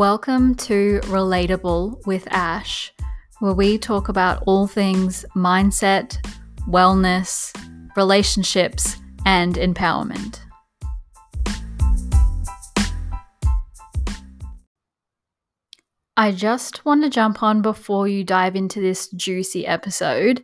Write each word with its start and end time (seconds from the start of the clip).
Welcome 0.00 0.54
to 0.54 0.98
Relatable 1.02 2.06
with 2.06 2.26
Ash, 2.30 2.90
where 3.40 3.52
we 3.52 3.76
talk 3.76 4.08
about 4.08 4.42
all 4.46 4.66
things 4.66 5.26
mindset, 5.36 6.16
wellness, 6.66 7.54
relationships, 7.98 8.96
and 9.26 9.56
empowerment. 9.56 10.40
I 16.16 16.32
just 16.32 16.82
want 16.86 17.02
to 17.02 17.10
jump 17.10 17.42
on 17.42 17.60
before 17.60 18.08
you 18.08 18.24
dive 18.24 18.56
into 18.56 18.80
this 18.80 19.08
juicy 19.08 19.66
episode 19.66 20.42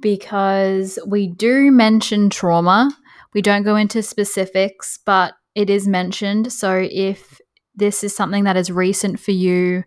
because 0.00 0.98
we 1.06 1.26
do 1.26 1.70
mention 1.70 2.30
trauma. 2.30 2.96
We 3.34 3.42
don't 3.42 3.64
go 3.64 3.76
into 3.76 4.02
specifics, 4.02 4.98
but 5.04 5.34
it 5.54 5.68
is 5.68 5.86
mentioned. 5.86 6.50
So 6.54 6.88
if 6.90 7.38
this 7.78 8.04
is 8.04 8.14
something 8.14 8.44
that 8.44 8.56
is 8.56 8.70
recent 8.70 9.18
for 9.20 9.30
you, 9.30 9.84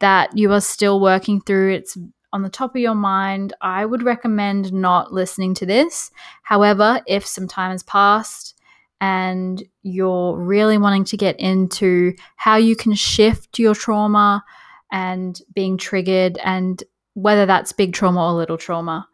that 0.00 0.36
you 0.36 0.52
are 0.52 0.60
still 0.60 1.00
working 1.00 1.40
through, 1.40 1.74
it's 1.74 1.96
on 2.32 2.42
the 2.42 2.50
top 2.50 2.74
of 2.74 2.80
your 2.80 2.94
mind, 2.94 3.52
I 3.60 3.84
would 3.84 4.02
recommend 4.02 4.72
not 4.72 5.12
listening 5.12 5.54
to 5.54 5.66
this. 5.66 6.10
However, 6.42 7.00
if 7.06 7.26
some 7.26 7.48
time 7.48 7.70
has 7.72 7.82
passed 7.82 8.54
and 9.00 9.62
you're 9.82 10.36
really 10.36 10.76
wanting 10.76 11.04
to 11.04 11.16
get 11.16 11.38
into 11.38 12.14
how 12.36 12.56
you 12.56 12.76
can 12.76 12.94
shift 12.94 13.58
your 13.58 13.74
trauma 13.74 14.44
and 14.90 15.40
being 15.54 15.78
triggered, 15.78 16.38
and 16.44 16.82
whether 17.14 17.46
that's 17.46 17.72
big 17.72 17.92
trauma 17.92 18.26
or 18.26 18.32
little 18.32 18.58
trauma, 18.58 19.08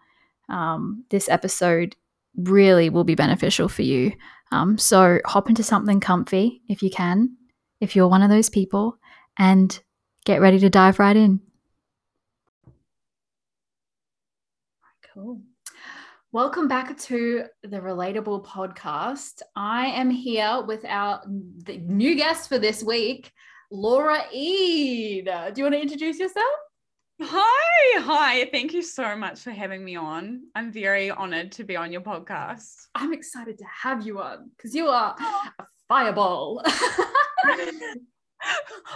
um, 0.48 1.04
this 1.10 1.28
episode 1.28 1.96
really 2.36 2.90
will 2.90 3.04
be 3.04 3.14
beneficial 3.14 3.68
for 3.68 3.82
you. 3.82 4.12
Um, 4.52 4.78
so 4.78 5.20
hop 5.24 5.48
into 5.48 5.62
something 5.62 6.00
comfy 6.00 6.62
if 6.68 6.82
you 6.82 6.90
can, 6.90 7.36
if 7.80 7.94
you're 7.94 8.08
one 8.08 8.22
of 8.22 8.30
those 8.30 8.48
people, 8.48 8.98
and 9.38 9.80
get 10.24 10.40
ready 10.40 10.58
to 10.58 10.70
dive 10.70 10.98
right 10.98 11.16
in. 11.16 11.40
Cool. 15.12 15.40
Welcome 16.32 16.66
back 16.66 16.98
to 16.98 17.44
the 17.62 17.78
Relatable 17.78 18.44
Podcast. 18.44 19.42
I 19.54 19.86
am 19.86 20.10
here 20.10 20.62
with 20.66 20.84
our 20.84 21.22
the 21.26 21.78
new 21.78 22.16
guest 22.16 22.48
for 22.48 22.58
this 22.58 22.82
week, 22.82 23.30
Laura 23.70 24.18
Eid. 24.18 25.26
Do 25.26 25.52
you 25.56 25.62
want 25.62 25.74
to 25.74 25.80
introduce 25.80 26.18
yourself? 26.18 26.44
Hi, 27.22 28.00
hi. 28.00 28.48
Thank 28.50 28.72
you 28.72 28.82
so 28.82 29.16
much 29.16 29.42
for 29.42 29.52
having 29.52 29.84
me 29.84 29.94
on. 29.94 30.42
I'm 30.56 30.72
very 30.72 31.12
honored 31.12 31.52
to 31.52 31.62
be 31.62 31.76
on 31.76 31.92
your 31.92 32.00
podcast. 32.00 32.88
I'm 32.96 33.12
excited 33.12 33.56
to 33.58 33.64
have 33.66 34.04
you 34.04 34.20
on 34.20 34.50
because 34.56 34.74
you 34.74 34.88
are 34.88 35.14
oh. 35.20 35.48
a 35.60 35.64
fireball. 35.88 36.62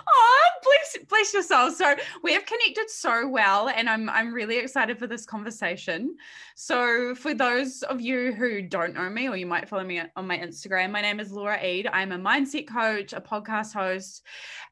oh, 0.08 0.48
bless, 0.62 0.98
bless 1.08 1.32
your 1.32 1.42
soul. 1.42 1.70
So 1.70 1.94
we 2.22 2.32
have 2.32 2.46
connected 2.46 2.90
so 2.90 3.28
well, 3.28 3.68
and 3.68 3.88
I'm 3.88 4.08
I'm 4.08 4.32
really 4.32 4.58
excited 4.58 4.98
for 4.98 5.06
this 5.06 5.24
conversation. 5.24 6.16
So 6.56 7.14
for 7.14 7.34
those 7.34 7.82
of 7.82 8.00
you 8.00 8.32
who 8.32 8.62
don't 8.62 8.94
know 8.94 9.08
me, 9.08 9.28
or 9.28 9.36
you 9.36 9.46
might 9.46 9.68
follow 9.68 9.84
me 9.84 10.02
on 10.16 10.26
my 10.26 10.38
Instagram, 10.38 10.90
my 10.90 11.00
name 11.00 11.20
is 11.20 11.32
Laura 11.32 11.62
Ead. 11.62 11.88
I'm 11.92 12.12
a 12.12 12.18
mindset 12.18 12.68
coach, 12.68 13.12
a 13.12 13.20
podcast 13.20 13.72
host, 13.72 14.24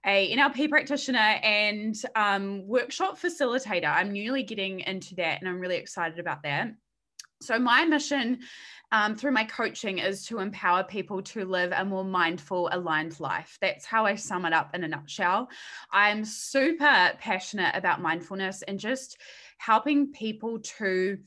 a 0.05 0.34
NLP 0.34 0.69
practitioner, 0.69 1.19
and 1.19 1.94
um, 2.14 2.67
workshop 2.67 3.20
facilitator. 3.20 3.92
I'm 3.94 4.12
newly 4.12 4.42
getting 4.42 4.81
into 4.81 5.14
that, 5.17 5.41
and 5.41 5.48
I'm 5.48 5.61
really 5.61 5.77
excited 5.77 6.19
about 6.19 6.42
that. 6.42 6.72
So 7.42 7.59
my 7.59 7.84
mission 7.84 8.41
um, 8.92 9.17
through 9.17 9.33
my 9.33 9.45
coaching 9.45 9.98
is 9.98 10.27
to 10.27 10.39
empower 10.39 10.84
people 10.84 11.23
to 11.23 11.45
live 11.45 11.73
a 11.75 11.84
more 11.84 12.05
mindful, 12.05 12.69
aligned 12.73 13.19
life. 13.19 13.59
That's 13.61 13.84
how 13.84 14.06
I 14.06 14.15
sum 14.15 14.45
it 14.47 14.53
up 14.53 14.75
in 14.75 14.84
a 14.84 14.89
nutshell. 14.89 15.48
I'm 15.91 16.25
super 16.25 17.12
passionate 17.19 17.75
about 17.75 18.00
mindfulness 18.00 18.62
and 18.62 18.78
just 18.78 19.19
helping 19.59 20.12
people 20.12 20.61
to 20.61 21.19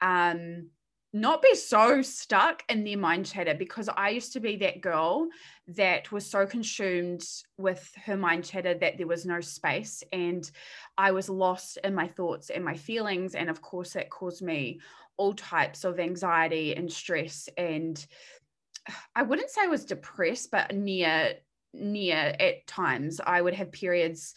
um, 0.00 0.70
not 1.14 1.40
be 1.40 1.54
so 1.54 2.02
stuck 2.02 2.64
in 2.68 2.82
their 2.82 2.98
mind 2.98 3.24
chatter 3.24 3.54
because 3.54 3.88
I 3.88 4.08
used 4.10 4.32
to 4.32 4.40
be 4.40 4.56
that 4.56 4.80
girl 4.80 5.28
that 5.68 6.10
was 6.10 6.28
so 6.28 6.44
consumed 6.44 7.24
with 7.56 7.88
her 8.04 8.16
mind 8.16 8.44
chatter 8.44 8.74
that 8.74 8.98
there 8.98 9.06
was 9.06 9.24
no 9.24 9.40
space 9.40 10.02
and 10.12 10.50
I 10.98 11.12
was 11.12 11.28
lost 11.28 11.78
in 11.84 11.94
my 11.94 12.08
thoughts 12.08 12.50
and 12.50 12.64
my 12.64 12.74
feelings. 12.74 13.36
And 13.36 13.48
of 13.48 13.62
course, 13.62 13.92
that 13.92 14.10
caused 14.10 14.42
me 14.42 14.80
all 15.16 15.34
types 15.34 15.84
of 15.84 16.00
anxiety 16.00 16.74
and 16.74 16.92
stress 16.92 17.48
and 17.56 18.04
I 19.14 19.22
wouldn't 19.22 19.50
say 19.50 19.62
I 19.62 19.68
was 19.68 19.84
depressed, 19.84 20.50
but 20.50 20.74
near 20.74 21.34
near 21.72 22.34
at 22.38 22.66
times. 22.66 23.20
I 23.24 23.40
would 23.40 23.54
have 23.54 23.72
periods 23.72 24.34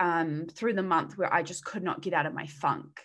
um, 0.00 0.46
through 0.52 0.74
the 0.74 0.82
month 0.82 1.18
where 1.18 1.32
I 1.32 1.42
just 1.42 1.64
could 1.64 1.82
not 1.82 2.00
get 2.00 2.14
out 2.14 2.26
of 2.26 2.32
my 2.32 2.46
funk. 2.46 3.02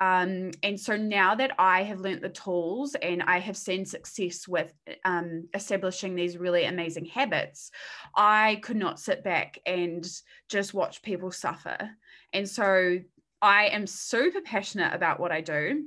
Um, 0.00 0.52
and 0.62 0.78
so 0.78 0.96
now 0.96 1.34
that 1.34 1.52
I 1.58 1.82
have 1.82 2.00
learnt 2.00 2.22
the 2.22 2.28
tools 2.28 2.94
and 2.94 3.22
I 3.22 3.40
have 3.40 3.56
seen 3.56 3.84
success 3.84 4.46
with 4.46 4.72
um, 5.04 5.48
establishing 5.54 6.14
these 6.14 6.38
really 6.38 6.64
amazing 6.64 7.06
habits, 7.06 7.70
I 8.14 8.60
could 8.62 8.76
not 8.76 9.00
sit 9.00 9.24
back 9.24 9.58
and 9.66 10.06
just 10.48 10.72
watch 10.72 11.02
people 11.02 11.32
suffer. 11.32 11.90
And 12.32 12.48
so 12.48 12.98
I 13.42 13.66
am 13.66 13.86
super 13.86 14.40
passionate 14.40 14.94
about 14.94 15.18
what 15.18 15.32
I 15.32 15.40
do. 15.40 15.84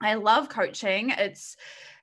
I 0.00 0.14
love 0.14 0.48
coaching. 0.48 1.10
It's 1.10 1.56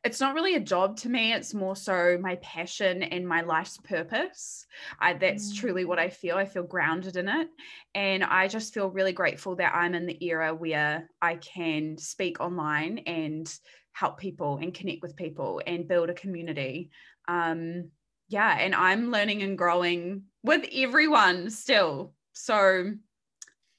it's 0.04 0.22
not 0.22 0.34
really 0.34 0.56
a 0.56 0.62
job 0.62 0.98
to 0.98 1.10
me. 1.10 1.34
It's 1.34 1.54
more 1.54 1.76
so 1.76 2.18
my 2.22 2.36
passion 2.38 3.04
and 3.04 3.28
my 3.28 3.42
life's 3.42 3.78
purpose. 3.78 4.66
I, 5.00 5.14
that's 5.14 5.52
mm. 5.52 5.58
truly 5.58 5.86
what 5.86 6.00
I 6.00 6.10
feel. 6.10 6.38
I 6.38 6.46
feel 6.46 6.64
grounded 6.64 7.18
in 7.18 7.28
it. 7.28 7.50
And 7.94 8.24
I 8.24 8.48
just 8.48 8.74
feel 8.74 8.90
really 8.90 9.12
grateful 9.12 9.56
that 9.58 9.76
I'm 9.76 9.96
in 9.96 10.06
the 10.06 10.24
era 10.24 10.56
where 10.56 11.09
I 11.22 11.36
can 11.36 11.98
speak 11.98 12.40
online 12.40 13.00
and 13.00 13.54
help 13.92 14.18
people 14.20 14.59
and 14.62 14.74
connect 14.74 15.02
with 15.02 15.18
people 15.18 15.62
and 15.68 15.88
build 15.88 16.09
a 16.09 16.14
community. 16.14 16.92
Um, 17.28 17.92
yeah. 18.30 18.58
And 18.58 18.74
I'm 18.74 19.12
learning 19.12 19.44
and 19.44 19.58
growing 19.58 20.24
with 20.44 20.66
everyone 20.74 21.50
still. 21.50 22.14
So, 22.32 22.94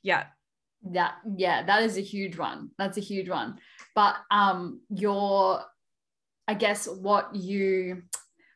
yeah. 0.03 0.25
That, 0.83 1.15
yeah, 1.37 1.65
that 1.65 1.83
is 1.83 1.97
a 1.97 2.03
huge 2.03 2.37
one. 2.37 2.71
That's 2.79 2.99
a 2.99 3.03
huge 3.03 3.29
one 3.29 3.59
but 3.95 4.17
um 4.31 4.81
your 4.89 5.63
i 6.51 6.55
guess 6.55 6.89
what 6.89 7.35
you 7.35 8.03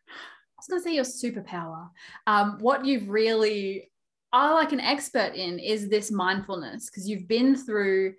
i 0.09 0.59
was 0.59 0.67
going 0.69 0.81
to 0.81 0.85
say 0.85 0.95
your 0.95 1.05
superpower. 1.05 1.89
Um 2.27 2.59
what 2.61 2.85
you've 2.85 3.09
really 3.09 3.91
are 4.33 4.55
like 4.55 4.73
an 4.73 4.81
expert 4.81 5.35
in 5.35 5.61
is 5.61 5.89
this 5.89 6.11
mindfulness 6.11 6.91
because 6.91 7.09
you've 7.09 7.29
been 7.29 7.55
through 7.55 8.15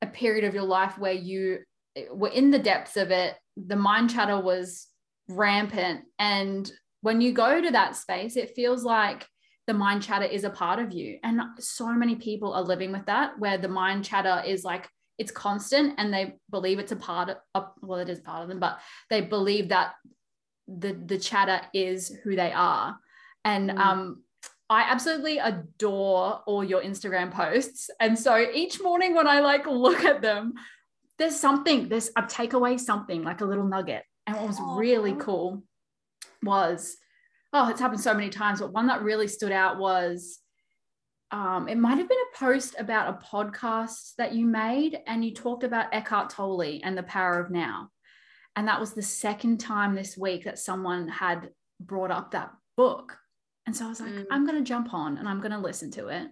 a 0.00 0.06
period 0.06 0.44
of 0.44 0.54
your 0.54 0.68
life 0.78 0.96
where 0.96 1.18
you 1.30 1.58
were 2.12 2.28
in 2.28 2.50
the 2.50 2.58
depths 2.58 2.96
of 2.96 3.10
it 3.10 3.34
the 3.56 3.76
mind 3.76 4.10
chatter 4.10 4.40
was 4.40 4.86
rampant 5.28 6.02
and 6.18 6.70
when 7.00 7.20
you 7.20 7.32
go 7.32 7.60
to 7.60 7.70
that 7.70 7.96
space 7.96 8.36
it 8.36 8.54
feels 8.54 8.84
like 8.84 9.26
the 9.66 9.74
mind 9.74 10.02
chatter 10.02 10.24
is 10.24 10.42
a 10.42 10.50
part 10.50 10.80
of 10.80 10.92
you. 10.92 11.20
And 11.22 11.40
so 11.60 11.92
many 11.92 12.16
people 12.16 12.52
are 12.54 12.62
living 12.62 12.90
with 12.90 13.06
that 13.06 13.38
where 13.38 13.56
the 13.56 13.68
mind 13.68 14.04
chatter 14.04 14.42
is 14.44 14.64
like 14.64 14.88
it's 15.20 15.30
constant 15.30 15.94
and 15.98 16.12
they 16.12 16.34
believe 16.50 16.78
it's 16.78 16.92
a 16.92 16.96
part 16.96 17.36
of 17.54 17.66
well 17.82 18.00
it 18.00 18.08
is 18.08 18.20
part 18.20 18.42
of 18.42 18.48
them 18.48 18.58
but 18.58 18.80
they 19.10 19.20
believe 19.20 19.68
that 19.68 19.92
the 20.66 20.92
the 21.06 21.18
chatter 21.18 21.60
is 21.74 22.16
who 22.24 22.34
they 22.34 22.50
are 22.50 22.96
and 23.44 23.70
mm. 23.70 23.78
um 23.78 24.22
I 24.70 24.82
absolutely 24.82 25.38
adore 25.38 26.42
all 26.46 26.62
your 26.62 26.80
Instagram 26.80 27.32
posts. 27.32 27.90
And 27.98 28.16
so 28.16 28.38
each 28.38 28.80
morning 28.80 29.16
when 29.16 29.26
I 29.26 29.40
like 29.40 29.66
look 29.66 30.04
at 30.04 30.22
them, 30.22 30.54
there's 31.18 31.34
something, 31.34 31.88
there's 31.88 32.10
I 32.14 32.22
take 32.22 32.52
away 32.52 32.78
something 32.78 33.24
like 33.24 33.40
a 33.40 33.44
little 33.44 33.66
nugget. 33.66 34.04
And 34.28 34.36
what 34.36 34.46
was 34.46 34.60
Aww. 34.60 34.78
really 34.78 35.14
cool 35.14 35.64
was, 36.44 36.96
oh, 37.52 37.68
it's 37.68 37.80
happened 37.80 38.00
so 38.00 38.14
many 38.14 38.30
times, 38.30 38.60
but 38.60 38.72
one 38.72 38.86
that 38.86 39.02
really 39.02 39.26
stood 39.26 39.50
out 39.50 39.76
was 39.78 40.38
um, 41.32 41.68
it 41.68 41.78
might 41.78 41.98
have 41.98 42.08
been 42.08 42.18
a 42.18 42.38
post 42.38 42.74
about 42.78 43.08
a 43.08 43.26
podcast 43.26 44.14
that 44.16 44.34
you 44.34 44.46
made, 44.46 44.98
and 45.06 45.24
you 45.24 45.32
talked 45.32 45.64
about 45.64 45.94
Eckhart 45.94 46.30
Tolle 46.30 46.80
and 46.82 46.98
the 46.98 47.04
power 47.04 47.38
of 47.38 47.50
now. 47.50 47.90
And 48.56 48.66
that 48.66 48.80
was 48.80 48.94
the 48.94 49.02
second 49.02 49.58
time 49.58 49.94
this 49.94 50.16
week 50.16 50.44
that 50.44 50.58
someone 50.58 51.08
had 51.08 51.50
brought 51.78 52.10
up 52.10 52.32
that 52.32 52.50
book. 52.76 53.16
And 53.66 53.76
so 53.76 53.86
I 53.86 53.88
was 53.88 54.00
like, 54.00 54.10
mm. 54.10 54.26
I'm 54.30 54.44
going 54.44 54.58
to 54.58 54.68
jump 54.68 54.92
on 54.92 55.18
and 55.18 55.28
I'm 55.28 55.40
going 55.40 55.52
to 55.52 55.58
listen 55.58 55.90
to 55.92 56.08
it. 56.08 56.28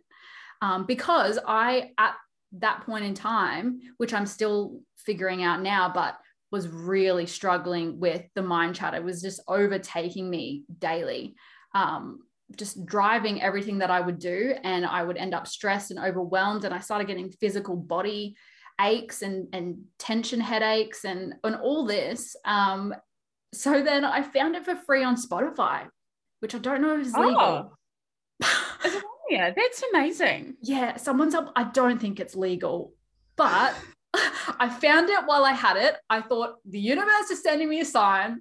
Um, 0.61 0.85
because 0.87 1.39
I, 1.47 1.93
at 1.99 2.15
that 2.53 2.83
point 2.85 3.05
in 3.05 3.15
time, 3.15 3.81
which 3.99 4.13
I'm 4.13 4.27
still 4.27 4.81
figuring 4.97 5.45
out 5.45 5.63
now, 5.63 5.91
but 5.95 6.17
was 6.51 6.67
really 6.67 7.27
struggling 7.27 8.01
with 8.01 8.25
the 8.35 8.43
mind 8.43 8.75
chatter, 8.75 8.97
it 8.97 9.05
was 9.05 9.23
just 9.23 9.41
overtaking 9.47 10.29
me 10.29 10.65
daily. 10.79 11.37
Um, 11.75 12.21
just 12.57 12.85
driving 12.87 13.43
everything 13.43 13.79
that 13.79 13.91
I 13.91 14.01
would 14.01 14.19
do. 14.19 14.55
And 14.63 14.87
I 14.87 15.03
would 15.03 15.17
end 15.17 15.35
up 15.35 15.47
stressed 15.47 15.91
and 15.91 16.01
overwhelmed. 16.01 16.65
And 16.65 16.75
I 16.75 16.81
started 16.81 17.07
getting 17.07 17.31
physical 17.31 17.77
body 17.77 18.37
aches 18.81 19.23
and, 19.23 19.49
and 19.53 19.85
tension 19.99 20.41
headaches 20.41 21.05
and, 21.05 21.35
and 21.45 21.57
all 21.57 21.85
this. 21.87 22.37
Um, 22.45 22.95
so 23.53 23.83
then 23.83 24.05
I 24.05 24.23
found 24.23 24.57
it 24.57 24.65
for 24.65 24.77
free 24.77 25.05
on 25.05 25.17
Spotify, 25.17 25.89
which 26.41 26.55
I 26.55 26.59
don't 26.59 26.83
know 26.83 26.99
if 26.99 27.07
is 27.07 27.15
legal. 27.15 27.73
Oh. 28.43 29.03
yeah, 29.31 29.51
that's 29.55 29.83
amazing. 29.93 30.57
Yeah, 30.63 30.97
someone's 30.97 31.35
up. 31.35 31.53
I 31.57 31.65
don't 31.65 32.01
think 32.01 32.21
it's 32.21 32.37
legal, 32.37 32.93
but 33.37 33.75
I 34.15 34.69
found 34.69 35.09
it 35.11 35.21
while 35.25 35.45
I 35.45 35.53
had 35.53 35.77
it. 35.77 35.97
I 36.09 36.21
thought 36.21 36.57
the 36.69 36.81
universe 36.81 37.31
is 37.31 37.43
sending 37.43 37.69
me 37.69 37.81
a 37.81 37.85
sign. 37.85 38.41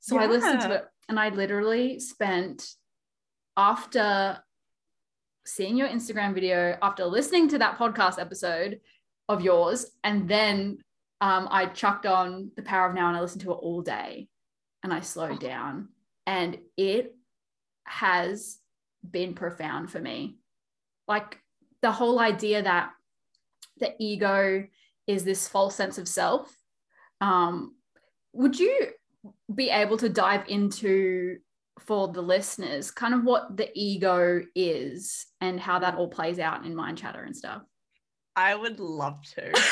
So 0.00 0.16
yeah. 0.16 0.22
I 0.22 0.26
listened 0.26 0.60
to 0.62 0.72
it 0.72 0.84
and 1.08 1.18
I 1.18 1.28
literally 1.30 2.00
spent 2.00 2.68
after 3.58 4.38
seeing 5.44 5.76
your 5.76 5.88
Instagram 5.88 6.32
video, 6.32 6.78
after 6.80 7.04
listening 7.04 7.48
to 7.48 7.58
that 7.58 7.76
podcast 7.76 8.18
episode 8.18 8.80
of 9.28 9.42
yours, 9.42 9.90
and 10.04 10.28
then 10.28 10.78
um, 11.20 11.48
I 11.50 11.66
chucked 11.66 12.06
on 12.06 12.52
The 12.56 12.62
Power 12.62 12.88
of 12.88 12.94
Now 12.94 13.08
and 13.08 13.16
I 13.16 13.20
listened 13.20 13.42
to 13.42 13.50
it 13.50 13.56
all 13.56 13.82
day 13.82 14.28
and 14.84 14.92
I 14.92 15.00
slowed 15.00 15.42
oh. 15.42 15.48
down. 15.48 15.88
And 16.26 16.58
it 16.76 17.16
has 17.84 18.58
been 19.08 19.34
profound 19.34 19.90
for 19.90 19.98
me. 19.98 20.36
Like 21.08 21.38
the 21.82 21.90
whole 21.90 22.20
idea 22.20 22.62
that 22.62 22.90
the 23.78 23.94
ego 23.98 24.66
is 25.06 25.24
this 25.24 25.48
false 25.48 25.74
sense 25.74 25.98
of 25.98 26.06
self. 26.06 26.54
Um, 27.20 27.74
would 28.32 28.58
you 28.58 28.90
be 29.52 29.70
able 29.70 29.96
to 29.96 30.08
dive 30.08 30.44
into 30.48 31.38
for 31.78 32.08
the 32.08 32.22
listeners 32.22 32.90
kind 32.90 33.14
of 33.14 33.24
what 33.24 33.56
the 33.56 33.70
ego 33.74 34.42
is 34.54 35.26
and 35.40 35.60
how 35.60 35.78
that 35.78 35.96
all 35.96 36.08
plays 36.08 36.38
out 36.38 36.64
in 36.64 36.74
mind 36.74 36.98
chatter 36.98 37.22
and 37.22 37.36
stuff? 37.36 37.62
I 38.36 38.54
would 38.54 38.78
love 38.78 39.20
to. 39.34 39.52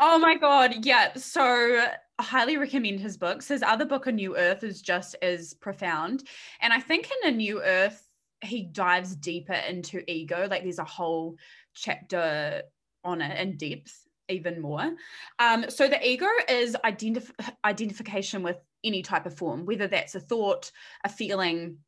oh 0.00 0.18
my 0.20 0.36
god, 0.36 0.84
yeah. 0.84 1.14
So 1.14 1.42
I 1.42 2.22
highly 2.22 2.56
recommend 2.56 3.00
his 3.00 3.16
books. 3.16 3.48
His 3.48 3.62
other 3.62 3.84
book, 3.84 4.06
A 4.06 4.12
New 4.12 4.36
Earth, 4.36 4.62
is 4.62 4.82
just 4.82 5.16
as 5.22 5.54
profound. 5.54 6.24
And 6.60 6.72
I 6.72 6.80
think 6.80 7.10
in 7.22 7.32
A 7.32 7.36
New 7.36 7.62
Earth, 7.62 8.02
he 8.42 8.64
dives 8.64 9.16
deeper 9.16 9.54
into 9.54 10.02
ego. 10.10 10.46
Like 10.50 10.62
there's 10.62 10.78
a 10.78 10.84
whole 10.84 11.36
chapter 11.74 12.62
on 13.04 13.20
it 13.20 13.40
in 13.40 13.56
depth 13.56 14.06
even 14.28 14.60
more. 14.60 14.92
Um, 15.38 15.66
so 15.68 15.88
the 15.88 16.04
ego 16.06 16.26
is 16.48 16.76
identif- 16.84 17.30
identification 17.64 18.42
with 18.42 18.56
any 18.86 19.02
type 19.02 19.26
of 19.26 19.34
form, 19.34 19.66
whether 19.66 19.86
that's 19.86 20.14
a 20.14 20.20
thought, 20.20 20.70
a 21.04 21.08
feeling, 21.08 21.78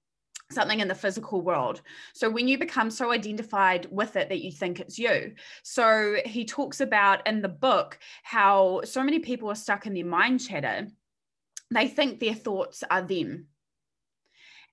something 0.51 0.81
in 0.81 0.89
the 0.89 0.95
physical 0.95 1.41
world. 1.41 1.83
So 2.15 2.31
when 2.31 2.49
you 2.49 2.59
become 2.59 2.91
so 2.91 3.13
identified 3.13 3.87
with 3.91 4.17
it 4.17 4.29
that 4.29 4.43
you 4.43 4.51
think 4.51 4.81
it's 4.81 4.99
you. 4.99 5.35
So 5.63 6.17
he 6.25 6.45
talks 6.45 6.81
about 6.81 7.27
in 7.27 7.43
the 7.43 7.49
book 7.49 7.99
how 8.23 8.83
so 8.85 9.03
many 9.03 9.19
people 9.19 9.51
are 9.51 9.55
stuck 9.55 9.87
in 9.87 9.95
their 9.95 10.07
mind 10.07 10.41
chatter. 10.41 10.89
They 11.71 11.89
think 11.89 12.19
their 12.19 12.35
thoughts 12.35 12.83
are 12.91 13.03
them 13.03 13.47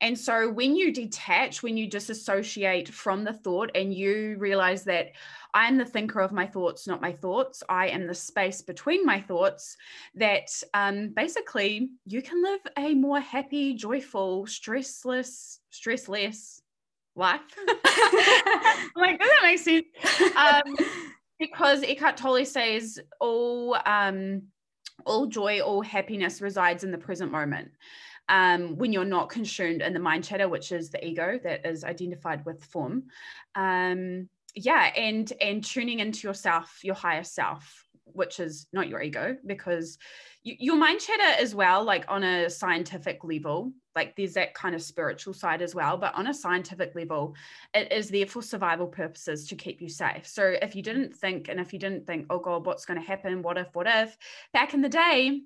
and 0.01 0.17
so 0.17 0.49
when 0.51 0.75
you 0.75 0.91
detach, 0.91 1.63
when 1.63 1.77
you 1.77 1.87
disassociate 1.89 2.89
from 2.89 3.23
the 3.23 3.33
thought 3.33 3.71
and 3.75 3.93
you 3.93 4.35
realize 4.37 4.83
that 4.83 5.13
I 5.53 5.67
am 5.67 5.77
the 5.77 5.85
thinker 5.85 6.19
of 6.19 6.33
my 6.33 6.45
thoughts, 6.45 6.85
not 6.85 7.01
my 7.01 7.13
thoughts, 7.13 7.63
I 7.69 7.87
am 7.87 8.05
the 8.05 8.13
space 8.13 8.61
between 8.61 9.05
my 9.05 9.21
thoughts, 9.21 9.77
that 10.15 10.51
um, 10.73 11.09
basically 11.15 11.91
you 12.05 12.21
can 12.21 12.43
live 12.43 12.59
a 12.77 12.93
more 12.93 13.21
happy, 13.21 13.73
joyful, 13.73 14.45
stressless, 14.45 15.59
stressless 15.71 16.59
life. 17.15 17.41
like, 18.95 19.17
does 19.17 19.29
that 19.29 19.39
make 19.43 19.59
sense? 19.59 19.85
Um, 20.35 20.75
because 21.39 21.83
Eckhart 21.83 22.17
Tolle 22.17 22.45
says 22.45 22.99
all 23.21 23.77
um, 23.85 24.43
all 25.05 25.25
joy, 25.27 25.61
all 25.61 25.81
happiness 25.81 26.41
resides 26.41 26.83
in 26.83 26.91
the 26.91 26.97
present 26.97 27.31
moment 27.31 27.71
um, 28.29 28.77
when 28.77 28.91
you're 28.91 29.05
not 29.05 29.29
consumed 29.29 29.81
in 29.81 29.93
the 29.93 29.99
mind 29.99 30.23
chatter, 30.23 30.49
which 30.49 30.71
is 30.71 30.89
the 30.89 31.05
ego 31.05 31.39
that 31.43 31.65
is 31.65 31.83
identified 31.83 32.45
with 32.45 32.63
form. 32.65 33.03
Um, 33.55 34.29
yeah, 34.55 34.91
and 34.95 35.31
and 35.41 35.63
tuning 35.63 35.99
into 35.99 36.27
yourself, 36.27 36.79
your 36.83 36.95
higher 36.95 37.23
self, 37.23 37.85
which 38.05 38.39
is 38.39 38.67
not 38.71 38.87
your 38.87 39.01
ego, 39.01 39.35
because 39.45 39.97
you, 40.43 40.55
your 40.59 40.77
mind 40.77 41.01
chatter 41.01 41.41
as 41.41 41.53
well, 41.53 41.83
like 41.83 42.05
on 42.07 42.23
a 42.23 42.49
scientific 42.49 43.19
level, 43.23 43.73
like 43.95 44.15
there's 44.15 44.33
that 44.33 44.53
kind 44.53 44.75
of 44.75 44.81
spiritual 44.81 45.33
side 45.33 45.61
as 45.61 45.75
well, 45.75 45.97
but 45.97 46.15
on 46.15 46.27
a 46.27 46.33
scientific 46.33 46.93
level, 46.95 47.35
it 47.73 47.91
is 47.91 48.09
there 48.09 48.25
for 48.25 48.41
survival 48.41 48.87
purposes 48.87 49.47
to 49.47 49.55
keep 49.55 49.81
you 49.81 49.89
safe. 49.89 50.27
So 50.27 50.55
if 50.61 50.75
you 50.75 50.81
didn't 50.81 51.15
think, 51.15 51.49
and 51.49 51.59
if 51.59 51.73
you 51.73 51.79
didn't 51.79 52.05
think, 52.05 52.27
oh 52.29 52.39
God, 52.39 52.65
what's 52.65 52.85
going 52.85 52.99
to 52.99 53.05
happen? 53.05 53.41
What 53.41 53.57
if, 53.57 53.67
what 53.73 53.87
if? 53.87 54.17
Back 54.53 54.73
in 54.73 54.81
the 54.81 54.89
day, 54.89 55.41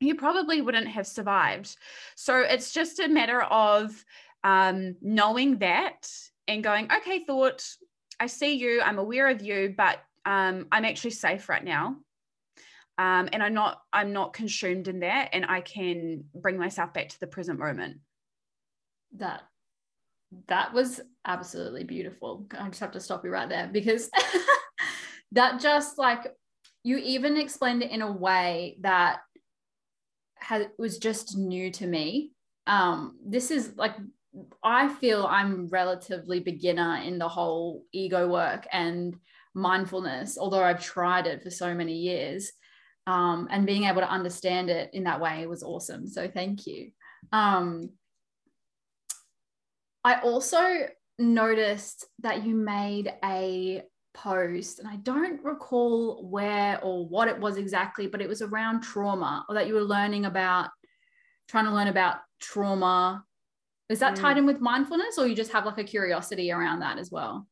you 0.00 0.14
probably 0.14 0.62
wouldn't 0.62 0.88
have 0.88 1.06
survived. 1.06 1.76
So 2.16 2.40
it's 2.40 2.72
just 2.72 2.98
a 2.98 3.08
matter 3.08 3.42
of 3.42 4.04
um, 4.42 4.96
knowing 5.02 5.58
that 5.58 6.10
and 6.48 6.64
going, 6.64 6.90
okay, 6.90 7.24
thought, 7.24 7.62
I 8.18 8.26
see 8.26 8.54
you, 8.54 8.80
I'm 8.80 8.98
aware 8.98 9.28
of 9.28 9.42
you, 9.42 9.74
but 9.76 9.98
um, 10.24 10.66
I'm 10.72 10.84
actually 10.84 11.10
safe 11.10 11.48
right 11.48 11.64
now. 11.64 11.96
Um, 12.98 13.28
and 13.32 13.42
I'm 13.42 13.54
not, 13.54 13.80
I'm 13.92 14.12
not 14.12 14.32
consumed 14.32 14.88
in 14.88 15.00
that, 15.00 15.30
and 15.32 15.46
I 15.46 15.62
can 15.62 16.24
bring 16.34 16.58
myself 16.58 16.92
back 16.92 17.08
to 17.08 17.20
the 17.20 17.26
present 17.26 17.58
moment. 17.58 17.98
That 19.16 19.42
that 20.48 20.74
was 20.74 21.00
absolutely 21.24 21.84
beautiful. 21.84 22.46
I 22.58 22.68
just 22.68 22.80
have 22.80 22.92
to 22.92 23.00
stop 23.00 23.24
you 23.24 23.30
right 23.30 23.48
there 23.48 23.70
because 23.72 24.10
that 25.32 25.60
just 25.60 25.96
like 25.96 26.26
you 26.84 26.98
even 26.98 27.38
explained 27.38 27.82
it 27.82 27.90
in 27.90 28.02
a 28.02 28.12
way 28.12 28.76
that 28.80 29.20
had 30.40 30.70
was 30.78 30.98
just 30.98 31.36
new 31.36 31.70
to 31.72 31.86
me. 31.86 32.32
Um, 32.66 33.16
this 33.24 33.50
is 33.50 33.72
like 33.76 33.94
I 34.62 34.88
feel 34.88 35.26
I'm 35.26 35.68
relatively 35.68 36.40
beginner 36.40 37.00
in 37.04 37.18
the 37.18 37.28
whole 37.28 37.84
ego 37.92 38.28
work 38.28 38.66
and 38.72 39.16
mindfulness, 39.54 40.38
although 40.38 40.62
I've 40.62 40.82
tried 40.82 41.26
it 41.26 41.42
for 41.42 41.50
so 41.50 41.74
many 41.74 41.94
years. 41.94 42.52
Um, 43.06 43.48
and 43.50 43.66
being 43.66 43.84
able 43.84 44.02
to 44.02 44.10
understand 44.10 44.70
it 44.70 44.90
in 44.92 45.04
that 45.04 45.20
way 45.20 45.46
was 45.46 45.62
awesome. 45.62 46.06
So 46.06 46.28
thank 46.28 46.66
you. 46.66 46.92
Um, 47.32 47.90
I 50.04 50.20
also 50.20 50.86
noticed 51.18 52.06
that 52.20 52.44
you 52.44 52.54
made 52.54 53.12
a 53.24 53.82
post 54.12 54.78
and 54.78 54.88
I 54.88 54.96
don't 54.96 55.42
recall 55.44 56.26
where 56.28 56.82
or 56.82 57.06
what 57.06 57.28
it 57.28 57.38
was 57.38 57.56
exactly, 57.56 58.06
but 58.06 58.20
it 58.20 58.28
was 58.28 58.42
around 58.42 58.82
trauma 58.82 59.44
or 59.48 59.54
that 59.54 59.66
you 59.66 59.74
were 59.74 59.82
learning 59.82 60.24
about 60.24 60.70
trying 61.48 61.64
to 61.64 61.72
learn 61.72 61.88
about 61.88 62.16
trauma. 62.40 63.24
Is 63.88 63.98
that 64.00 64.14
mm. 64.14 64.20
tied 64.20 64.38
in 64.38 64.46
with 64.46 64.60
mindfulness 64.60 65.18
or 65.18 65.26
you 65.26 65.34
just 65.34 65.52
have 65.52 65.66
like 65.66 65.78
a 65.78 65.84
curiosity 65.84 66.52
around 66.52 66.80
that 66.80 66.98
as 66.98 67.10
well? 67.10 67.46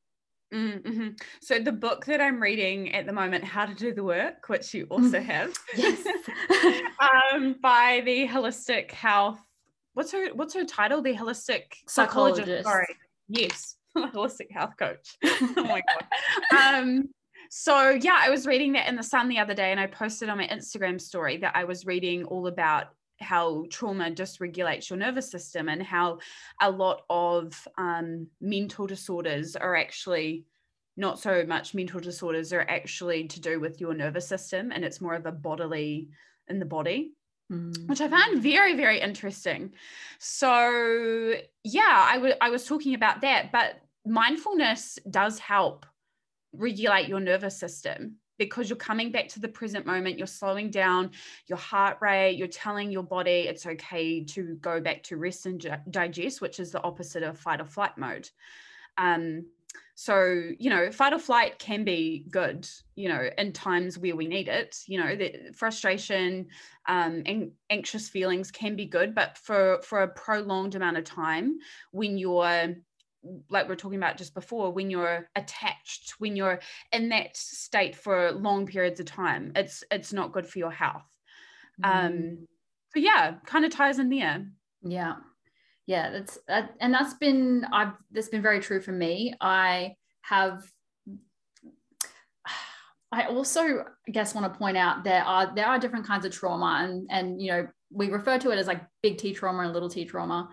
Mm-hmm. 0.52 1.08
So 1.42 1.58
the 1.58 1.72
book 1.72 2.06
that 2.06 2.20
I'm 2.20 2.40
reading 2.40 2.94
at 2.94 3.06
the 3.06 3.12
moment, 3.12 3.44
How 3.44 3.66
to 3.66 3.74
Do 3.74 3.92
the 3.92 4.04
Work, 4.04 4.48
which 4.48 4.72
you 4.72 4.86
also 4.88 5.20
have, 5.20 5.54
yes, 5.76 6.06
um, 7.32 7.56
by 7.62 8.02
the 8.04 8.26
holistic 8.26 8.90
health. 8.90 9.40
What's 9.92 10.12
her 10.12 10.28
What's 10.34 10.54
her 10.54 10.64
title? 10.64 11.02
The 11.02 11.14
holistic 11.14 11.64
psychologist. 11.86 12.46
psychologist. 12.46 12.64
Sorry, 12.64 12.96
yes, 13.28 13.76
holistic 14.14 14.50
health 14.50 14.74
coach. 14.78 15.16
oh 15.24 15.52
my 15.56 15.82
god. 15.82 16.04
Um, 16.58 17.08
so 17.50 17.90
yeah, 17.90 18.18
I 18.20 18.30
was 18.30 18.46
reading 18.46 18.72
that 18.72 18.88
in 18.88 18.96
the 18.96 19.02
Sun 19.02 19.28
the 19.28 19.38
other 19.38 19.54
day, 19.54 19.70
and 19.70 19.80
I 19.80 19.86
posted 19.86 20.28
on 20.28 20.38
my 20.38 20.46
Instagram 20.48 21.00
story 21.00 21.38
that 21.38 21.56
I 21.56 21.64
was 21.64 21.86
reading 21.86 22.24
all 22.24 22.46
about 22.46 22.88
how 23.20 23.64
trauma 23.70 24.10
dysregulates 24.10 24.90
your 24.90 24.98
nervous 24.98 25.30
system 25.30 25.68
and 25.68 25.82
how 25.82 26.18
a 26.60 26.70
lot 26.70 27.02
of 27.10 27.66
um, 27.76 28.28
mental 28.40 28.86
disorders 28.86 29.56
are 29.56 29.76
actually 29.76 30.44
not 30.96 31.18
so 31.18 31.44
much 31.46 31.74
mental 31.74 32.00
disorders 32.00 32.52
are 32.52 32.66
actually 32.68 33.28
to 33.28 33.40
do 33.40 33.60
with 33.60 33.80
your 33.80 33.94
nervous 33.94 34.26
system 34.26 34.72
and 34.72 34.84
it's 34.84 35.00
more 35.00 35.14
of 35.14 35.26
a 35.26 35.32
bodily 35.32 36.08
in 36.48 36.58
the 36.58 36.64
body 36.64 37.12
mm. 37.50 37.88
which 37.88 38.00
i 38.00 38.08
found 38.08 38.42
very 38.42 38.74
very 38.74 39.00
interesting 39.00 39.72
so 40.18 41.34
yeah 41.62 42.06
I, 42.08 42.14
w- 42.14 42.34
I 42.40 42.50
was 42.50 42.66
talking 42.66 42.94
about 42.94 43.20
that 43.20 43.52
but 43.52 43.80
mindfulness 44.08 44.98
does 45.10 45.38
help 45.38 45.86
regulate 46.52 47.08
your 47.08 47.20
nervous 47.20 47.58
system 47.58 48.16
because 48.38 48.70
you're 48.70 48.76
coming 48.76 49.10
back 49.10 49.28
to 49.28 49.40
the 49.40 49.48
present 49.48 49.84
moment, 49.84 50.16
you're 50.16 50.26
slowing 50.26 50.70
down 50.70 51.10
your 51.46 51.58
heart 51.58 51.98
rate, 52.00 52.36
you're 52.36 52.46
telling 52.46 52.90
your 52.90 53.02
body 53.02 53.46
it's 53.48 53.66
okay 53.66 54.24
to 54.24 54.56
go 54.60 54.80
back 54.80 55.02
to 55.02 55.16
rest 55.16 55.46
and 55.46 55.78
digest, 55.90 56.40
which 56.40 56.60
is 56.60 56.70
the 56.70 56.82
opposite 56.82 57.22
of 57.22 57.38
fight 57.38 57.60
or 57.60 57.66
flight 57.66 57.98
mode. 57.98 58.30
Um, 58.96 59.46
so, 59.96 60.52
you 60.60 60.70
know, 60.70 60.92
fight 60.92 61.12
or 61.12 61.18
flight 61.18 61.58
can 61.58 61.82
be 61.82 62.24
good, 62.30 62.68
you 62.94 63.08
know, 63.08 63.28
in 63.36 63.52
times 63.52 63.98
where 63.98 64.14
we 64.14 64.28
need 64.28 64.46
it. 64.46 64.76
You 64.86 65.00
know, 65.00 65.16
the 65.16 65.50
frustration 65.52 66.46
um, 66.86 67.24
and 67.26 67.50
anxious 67.68 68.08
feelings 68.08 68.52
can 68.52 68.76
be 68.76 68.86
good, 68.86 69.12
but 69.12 69.36
for 69.36 69.80
for 69.82 70.02
a 70.02 70.08
prolonged 70.08 70.76
amount 70.76 70.98
of 70.98 71.04
time, 71.04 71.58
when 71.90 72.16
you're 72.16 72.76
like 73.50 73.68
we 73.68 73.72
are 73.72 73.76
talking 73.76 73.98
about 73.98 74.16
just 74.16 74.34
before 74.34 74.72
when 74.72 74.90
you're 74.90 75.28
attached 75.36 76.14
when 76.18 76.36
you're 76.36 76.60
in 76.92 77.08
that 77.08 77.36
state 77.36 77.96
for 77.96 78.32
long 78.32 78.66
periods 78.66 79.00
of 79.00 79.06
time 79.06 79.52
it's 79.56 79.82
it's 79.90 80.12
not 80.12 80.32
good 80.32 80.46
for 80.46 80.58
your 80.58 80.70
health. 80.70 81.06
Mm. 81.82 82.06
um 82.06 82.48
so 82.92 83.00
yeah 83.00 83.34
kind 83.46 83.64
of 83.64 83.70
ties 83.70 83.98
in 83.98 84.10
there. 84.10 84.46
Yeah. 84.82 85.16
Yeah 85.86 86.10
that's 86.10 86.38
that, 86.48 86.74
and 86.80 86.92
that's 86.92 87.14
been 87.14 87.66
i've 87.72 87.92
that's 88.10 88.28
been 88.28 88.42
very 88.42 88.60
true 88.60 88.80
for 88.80 88.92
me. 88.92 89.34
I 89.40 89.94
have 90.22 90.62
i 93.12 93.24
also 93.24 93.84
I 94.06 94.10
guess 94.10 94.34
want 94.34 94.52
to 94.52 94.58
point 94.58 94.76
out 94.76 95.04
there 95.04 95.24
are 95.24 95.54
there 95.54 95.66
are 95.66 95.78
different 95.78 96.06
kinds 96.06 96.26
of 96.26 96.32
trauma 96.32 96.80
and 96.82 97.08
and 97.10 97.40
you 97.40 97.50
know 97.50 97.68
we 97.90 98.10
refer 98.10 98.38
to 98.38 98.50
it 98.50 98.58
as 98.58 98.66
like 98.66 98.82
big 99.02 99.16
t 99.16 99.32
trauma 99.32 99.62
and 99.62 99.72
little 99.72 99.88
t 99.88 100.04
trauma 100.04 100.50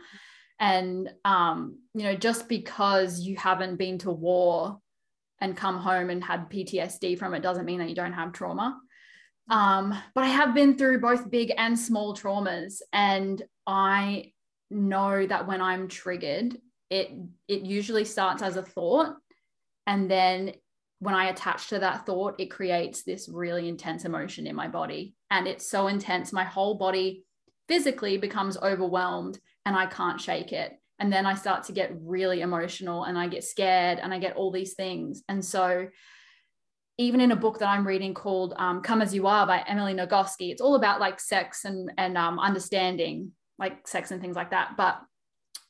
and 0.60 1.10
um 1.26 1.80
you 1.94 2.04
know 2.04 2.16
just 2.16 2.48
because 2.48 3.22
you 3.22 3.36
haven't 3.36 3.76
been 3.76 3.98
to 3.98 4.12
war 4.12 4.80
and 5.42 5.58
come 5.58 5.78
home 5.78 6.10
and 6.10 6.24
had 6.24 6.50
ptsd 6.50 7.18
from 7.20 7.34
it 7.34 7.44
doesn't 7.44 7.66
mean 7.66 7.80
that 7.80 7.90
you 7.90 7.96
don't 7.96 8.14
have 8.14 8.32
trauma. 8.32 8.80
Um 9.50 9.94
but 10.14 10.24
i 10.24 10.28
have 10.28 10.56
been 10.56 10.78
through 10.78 11.02
both 11.02 11.30
big 11.30 11.52
and 11.58 11.78
small 11.78 12.16
traumas 12.16 12.82
and 12.94 13.42
i 13.68 14.32
know 14.70 15.26
that 15.26 15.48
when 15.48 15.62
I'm 15.62 15.88
triggered, 15.88 16.58
it 16.90 17.12
it 17.48 17.62
usually 17.62 18.06
starts 18.06 18.42
as 18.42 18.58
a 18.58 18.64
thought. 18.64 19.16
And 19.88 20.10
then 20.10 20.54
when 21.00 21.16
I 21.16 21.26
attach 21.26 21.70
to 21.70 21.80
that 21.80 22.06
thought, 22.06 22.40
it 22.40 22.52
creates 22.52 23.04
this 23.04 23.30
really 23.30 23.68
intense 23.68 24.06
emotion 24.06 24.48
in 24.48 24.56
my 24.56 24.68
body. 24.68 25.16
And 25.30 25.48
it's 25.48 25.70
so 25.70 25.88
intense, 25.88 26.34
my 26.34 26.44
whole 26.44 26.76
body 26.76 27.24
physically 27.68 28.18
becomes 28.18 28.58
overwhelmed 28.58 29.40
and 29.66 29.76
I 29.76 29.86
can't 29.88 30.22
shake 30.22 30.54
it. 30.54 30.80
And 31.00 31.12
then 31.12 31.26
I 31.26 31.36
start 31.36 31.64
to 31.66 31.74
get 31.74 31.92
really 32.00 32.42
emotional 32.42 33.04
and 33.04 33.18
I 33.18 33.28
get 33.28 33.44
scared 33.44 34.00
and 34.00 34.14
I 34.14 34.20
get 34.20 34.36
all 34.36 34.52
these 34.52 34.76
things. 34.76 35.24
And 35.28 35.44
so, 35.44 35.88
even 36.98 37.20
in 37.20 37.32
a 37.32 37.36
book 37.36 37.60
that 37.60 37.68
I'm 37.68 37.86
reading 37.86 38.14
called 38.14 38.54
um, 38.56 38.82
Come 38.82 39.02
As 39.02 39.14
You 39.14 39.28
Are 39.28 39.46
by 39.46 39.66
Emily 39.68 39.94
Nagoski, 39.94 40.52
it's 40.52 40.62
all 40.62 40.76
about 40.76 41.02
like 41.02 41.20
sex 41.20 41.66
and, 41.66 41.92
and 41.98 42.18
um, 42.18 42.40
understanding 42.40 43.34
like 43.60 43.86
sex 43.86 44.12
and 44.12 44.22
things 44.22 44.38
like 44.38 44.52
that. 44.52 44.78
But 44.78 45.02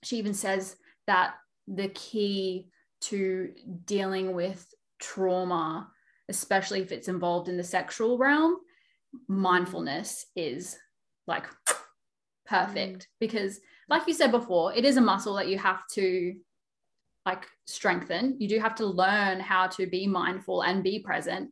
she 0.04 0.18
even 0.18 0.36
says 0.36 0.76
that 1.08 1.34
the 1.68 1.88
key 1.90 2.68
to 3.02 3.54
dealing 3.86 4.34
with 4.34 4.72
trauma, 5.00 5.90
especially 6.30 6.82
if 6.82 6.92
it's 6.92 7.08
involved 7.08 7.50
in 7.50 7.58
the 7.58 7.64
sexual 7.64 8.20
realm, 8.20 8.58
mindfulness 9.28 10.26
is 10.36 10.78
like 11.28 11.46
perfect 12.46 13.04
mm. 13.04 13.08
because 13.20 13.60
like 13.90 14.08
you 14.08 14.14
said 14.14 14.32
before 14.32 14.74
it 14.74 14.86
is 14.86 14.98
a 14.98 15.02
muscle 15.02 15.36
that 15.36 15.48
you 15.48 15.58
have 15.58 15.82
to 15.88 16.36
like 17.26 17.46
strengthen 17.66 18.36
you 18.40 18.48
do 18.48 18.60
have 18.60 18.76
to 18.76 18.86
learn 18.86 19.40
how 19.40 19.68
to 19.68 19.88
be 19.88 20.08
mindful 20.08 20.62
and 20.62 20.84
be 20.84 21.00
present 21.00 21.52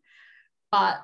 but 0.72 0.98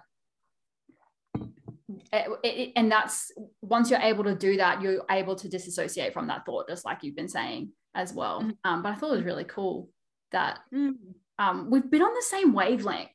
it, 2.14 2.28
it, 2.44 2.72
and 2.76 2.92
that's 2.92 3.32
once 3.62 3.90
you're 3.90 4.00
able 4.00 4.24
to 4.24 4.36
do 4.36 4.58
that 4.58 4.82
you're 4.82 5.04
able 5.10 5.36
to 5.36 5.50
disassociate 5.50 6.14
from 6.14 6.28
that 6.28 6.46
thought 6.46 6.68
just 6.68 6.86
like 6.86 7.00
you've 7.02 7.16
been 7.16 7.28
saying 7.28 7.72
as 7.96 8.14
well 8.14 8.42
mm-hmm. 8.42 8.52
um, 8.64 8.84
but 8.84 8.92
i 8.92 8.96
thought 8.96 9.12
it 9.12 9.18
was 9.18 9.26
really 9.26 9.44
cool 9.46 9.90
that 10.32 10.60
mm. 10.74 10.94
um, 11.40 11.70
we've 11.72 11.90
been 11.90 12.04
on 12.04 12.14
the 12.14 12.22
same 12.22 12.54
wavelength 12.54 13.10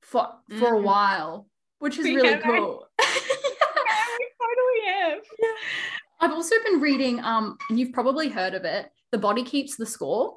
for 0.00 0.28
for 0.58 0.72
mm. 0.72 0.78
a 0.78 0.80
while 0.80 1.46
which 1.78 1.98
is 1.98 2.04
we 2.04 2.16
really 2.16 2.38
cool 2.38 2.88
totally 4.48 4.80
have. 4.86 5.18
Yeah. 5.38 5.48
I've 6.20 6.32
also 6.32 6.56
been 6.64 6.80
reading 6.80 7.20
um 7.20 7.56
and 7.68 7.78
you've 7.78 7.92
probably 7.92 8.28
heard 8.28 8.54
of 8.54 8.64
it 8.64 8.90
the 9.12 9.18
body 9.18 9.42
keeps 9.42 9.76
the 9.76 9.86
score 9.86 10.36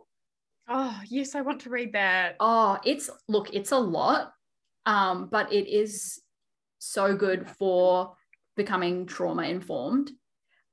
oh 0.69 0.99
yes 1.07 1.35
i 1.35 1.41
want 1.41 1.61
to 1.61 1.69
read 1.69 1.93
that 1.93 2.35
oh 2.39 2.77
it's 2.85 3.09
look 3.27 3.53
it's 3.53 3.71
a 3.71 3.77
lot 3.77 4.33
um 4.85 5.27
but 5.31 5.51
it 5.51 5.67
is 5.67 6.21
so 6.81 7.15
good 7.15 7.47
for 7.47 8.15
becoming 8.55 9.05
trauma 9.05 9.43
informed. 9.43 10.11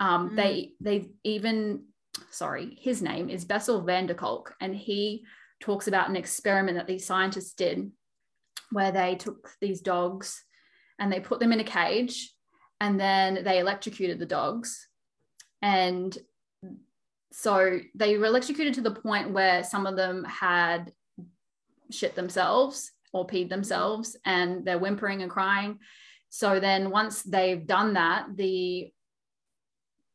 Um, 0.00 0.30
mm. 0.30 0.36
They 0.36 0.72
they 0.80 1.10
even 1.24 1.84
sorry, 2.30 2.76
his 2.80 3.02
name 3.02 3.28
is 3.28 3.44
Bessel 3.44 3.82
van 3.82 4.06
der 4.06 4.14
Kolk, 4.14 4.54
and 4.60 4.74
he 4.74 5.24
talks 5.60 5.86
about 5.86 6.08
an 6.08 6.16
experiment 6.16 6.78
that 6.78 6.86
these 6.86 7.06
scientists 7.06 7.52
did 7.52 7.90
where 8.70 8.92
they 8.92 9.14
took 9.14 9.50
these 9.60 9.80
dogs 9.80 10.44
and 10.98 11.12
they 11.12 11.20
put 11.20 11.40
them 11.40 11.52
in 11.52 11.60
a 11.60 11.64
cage 11.64 12.32
and 12.80 13.00
then 13.00 13.42
they 13.44 13.58
electrocuted 13.58 14.18
the 14.18 14.26
dogs. 14.26 14.87
And 15.62 16.16
so 17.32 17.80
they 17.94 18.16
were 18.16 18.26
electrocuted 18.26 18.74
to 18.74 18.80
the 18.80 18.90
point 18.90 19.30
where 19.30 19.62
some 19.64 19.86
of 19.86 19.96
them 19.96 20.24
had 20.24 20.92
shit 21.90 22.14
themselves 22.14 22.92
or 23.12 23.26
peed 23.26 23.48
themselves 23.48 24.16
and 24.24 24.64
they're 24.64 24.78
whimpering 24.78 25.22
and 25.22 25.30
crying. 25.30 25.78
So 26.30 26.60
then 26.60 26.90
once 26.90 27.22
they've 27.22 27.66
done 27.66 27.94
that, 27.94 28.26
the 28.36 28.92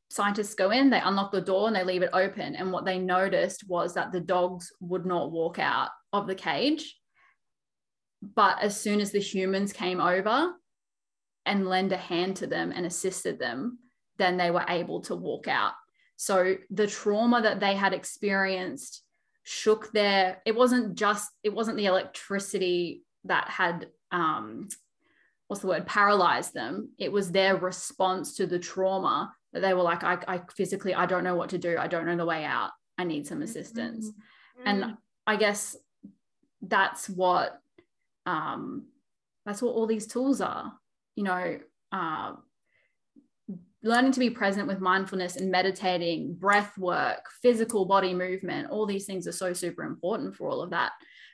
scientists 0.09 0.53
go 0.53 0.69
in, 0.69 0.89
they 0.89 1.01
unlock 1.01 1.31
the 1.31 1.41
door 1.41 1.67
and 1.67 1.75
they 1.75 1.83
leave 1.83 2.03
it 2.03 2.11
open. 2.13 2.55
And 2.55 2.71
what 2.71 2.85
they 2.85 2.99
noticed 2.99 3.67
was 3.67 3.95
that 3.95 4.11
the 4.11 4.19
dogs 4.19 4.71
would 4.79 5.05
not 5.05 5.31
walk 5.31 5.57
out 5.57 5.89
of 6.11 6.27
the 6.27 6.35
cage. 6.35 6.95
But 8.21 8.61
as 8.61 8.79
soon 8.79 9.01
as 9.01 9.11
the 9.11 9.19
humans 9.19 9.73
came 9.73 9.99
over 9.99 10.53
and 11.45 11.67
lend 11.67 11.91
a 11.91 11.97
hand 11.97 12.37
to 12.37 12.47
them 12.47 12.71
and 12.71 12.85
assisted 12.85 13.39
them, 13.39 13.79
then 14.17 14.37
they 14.37 14.51
were 14.51 14.65
able 14.67 15.01
to 15.01 15.15
walk 15.15 15.47
out. 15.47 15.73
So 16.15 16.55
the 16.69 16.87
trauma 16.87 17.41
that 17.41 17.59
they 17.59 17.75
had 17.75 17.93
experienced 17.93 19.01
shook 19.43 19.91
their 19.91 20.41
it 20.45 20.55
wasn't 20.55 20.95
just 20.95 21.29
it 21.43 21.53
wasn't 21.53 21.75
the 21.75 21.87
electricity 21.87 23.03
that 23.25 23.49
had 23.49 23.87
um 24.11 24.69
what's 25.47 25.61
the 25.61 25.67
word 25.67 25.85
paralyzed 25.85 26.53
them. 26.53 26.89
It 26.97 27.11
was 27.11 27.31
their 27.31 27.57
response 27.57 28.35
to 28.37 28.47
the 28.47 28.59
trauma 28.59 29.33
that 29.51 29.61
they 29.61 29.73
were 29.73 29.83
like 29.83 30.03
I, 30.03 30.17
I 30.27 30.41
physically 30.55 30.95
i 30.95 31.05
don't 31.05 31.23
know 31.23 31.35
what 31.35 31.49
to 31.49 31.57
do. 31.57 31.77
I 31.77 31.87
don't 31.87 32.05
know 32.05 32.17
the 32.17 32.25
way 32.25 32.45
out. 32.45 32.71
I 32.97 33.03
need 33.03 33.27
some 33.27 33.41
assistance. 33.41 34.09
Mm-hmm. 34.09 34.67
and 34.67 34.97
i 35.25 35.35
guess 35.35 35.75
that's 36.61 37.09
what 37.09 37.59
um 38.27 38.85
that's 39.45 39.63
what 39.63 39.71
all 39.71 39.87
these 39.87 40.05
tools 40.05 40.41
are 40.41 40.73
you 41.15 41.23
know 41.23 41.59
uh, 41.91 42.33
learning 43.83 44.13
to 44.13 44.19
be 44.19 44.29
present 44.29 44.67
with 44.67 44.79
mindfulness 44.79 45.35
and 45.35 45.51
meditating, 45.51 46.33
breath 46.35 46.77
work, 46.77 47.25
physical 47.41 47.85
body 47.85 48.13
movement, 48.13 48.71
all 48.71 48.85
these 48.85 49.05
things 49.05 49.27
are 49.27 49.33
so 49.33 49.51
super 49.51 49.83
important 49.83 50.35
for 50.35 50.49
all 50.49 50.61
of 50.61 50.69
that. 50.69 50.93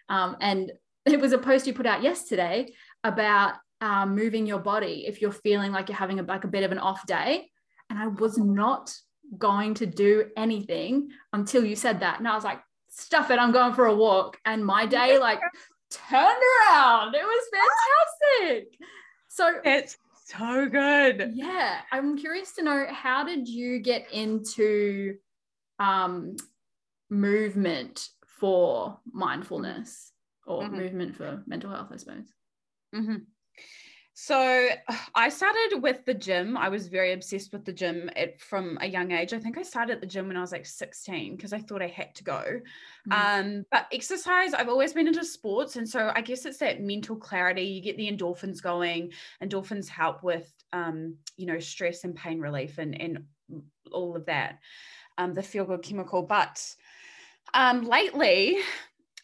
Um, 0.09 0.35
and 0.41 0.71
it 1.05 1.19
was 1.19 1.31
a 1.31 1.37
post 1.37 1.67
you 1.67 1.73
put 1.73 1.85
out 1.85 2.03
yesterday 2.03 2.73
about 3.03 3.53
um, 3.81 4.15
moving 4.15 4.45
your 4.45 4.59
body 4.59 5.05
if 5.07 5.21
you're 5.21 5.31
feeling 5.31 5.71
like 5.71 5.87
you're 5.87 5.97
having 5.97 6.19
a, 6.19 6.23
like 6.23 6.43
a 6.43 6.49
bit 6.49 6.63
of 6.63 6.71
an 6.71 6.79
off 6.79 7.05
day. 7.05 7.49
And 7.89 7.97
I 7.97 8.07
was 8.07 8.37
not 8.37 8.93
going 9.37 9.75
to 9.75 9.85
do 9.85 10.25
anything 10.35 11.09
until 11.33 11.63
you 11.63 11.75
said 11.75 11.99
that. 12.01 12.19
And 12.19 12.27
I 12.27 12.35
was 12.35 12.43
like, 12.43 12.59
stuff 12.89 13.31
it, 13.31 13.39
I'm 13.39 13.51
going 13.51 13.73
for 13.73 13.85
a 13.85 13.95
walk. 13.95 14.37
And 14.45 14.65
my 14.65 14.85
day 14.85 15.19
like 15.19 15.39
turned 15.91 16.43
around. 16.69 17.15
It 17.15 17.23
was 17.23 17.43
fantastic. 18.41 18.79
So 19.27 19.59
it's 19.63 19.97
so 20.29 20.67
good. 20.67 21.31
Yeah. 21.33 21.79
I'm 21.91 22.17
curious 22.17 22.53
to 22.53 22.63
know 22.63 22.87
how 22.89 23.23
did 23.23 23.47
you 23.47 23.79
get 23.79 24.11
into 24.11 25.15
um, 25.79 26.35
movement 27.09 28.09
for 28.39 28.99
mindfulness 29.11 30.11
or 30.45 30.63
mm-hmm. 30.63 30.77
movement 30.77 31.15
for 31.15 31.43
mental 31.47 31.71
health, 31.71 31.89
I 31.91 31.97
suppose? 31.97 32.33
Mm-hmm. 32.95 33.15
So 34.21 34.67
I 35.15 35.29
started 35.29 35.79
with 35.81 36.03
the 36.05 36.13
gym. 36.13 36.57
I 36.57 36.67
was 36.67 36.87
very 36.87 37.13
obsessed 37.13 37.53
with 37.53 37.63
the 37.63 37.71
gym 37.71 38.09
at, 38.15 38.39
from 38.39 38.77
a 38.81 38.87
young 38.87 39.11
age. 39.11 39.33
I 39.33 39.39
think 39.39 39.57
I 39.57 39.63
started 39.63 39.93
at 39.93 40.01
the 40.01 40.07
gym 40.07 40.27
when 40.27 40.35
I 40.35 40.41
was 40.41 40.51
like 40.51 40.65
16 40.65 41.35
because 41.35 41.53
I 41.53 41.59
thought 41.59 41.81
I 41.81 41.87
had 41.87 42.13
to 42.15 42.23
go. 42.25 42.59
Mm. 43.09 43.13
Um, 43.13 43.65
but 43.71 43.87
exercise, 43.93 44.53
I've 44.53 44.67
always 44.67 44.91
been 44.91 45.07
into 45.07 45.23
sports. 45.23 45.77
And 45.77 45.87
so 45.87 46.11
I 46.13 46.21
guess 46.21 46.45
it's 46.45 46.57
that 46.57 46.81
mental 46.81 47.15
clarity. 47.15 47.61
You 47.61 47.81
get 47.81 47.95
the 47.95 48.11
endorphins 48.11 48.61
going. 48.61 49.13
Endorphins 49.41 49.87
help 49.87 50.21
with, 50.21 50.51
um, 50.73 51.15
you 51.37 51.45
know, 51.45 51.59
stress 51.59 52.03
and 52.03 52.15
pain 52.15 52.41
relief 52.41 52.77
and, 52.77 52.99
and 52.99 53.23
all 53.91 54.15
of 54.15 54.25
that, 54.25 54.59
um, 55.17 55.33
the 55.33 55.41
feel 55.41 55.65
good 55.65 55.81
chemical. 55.81 56.23
But 56.23 56.75
um, 57.53 57.83
lately, 57.83 58.57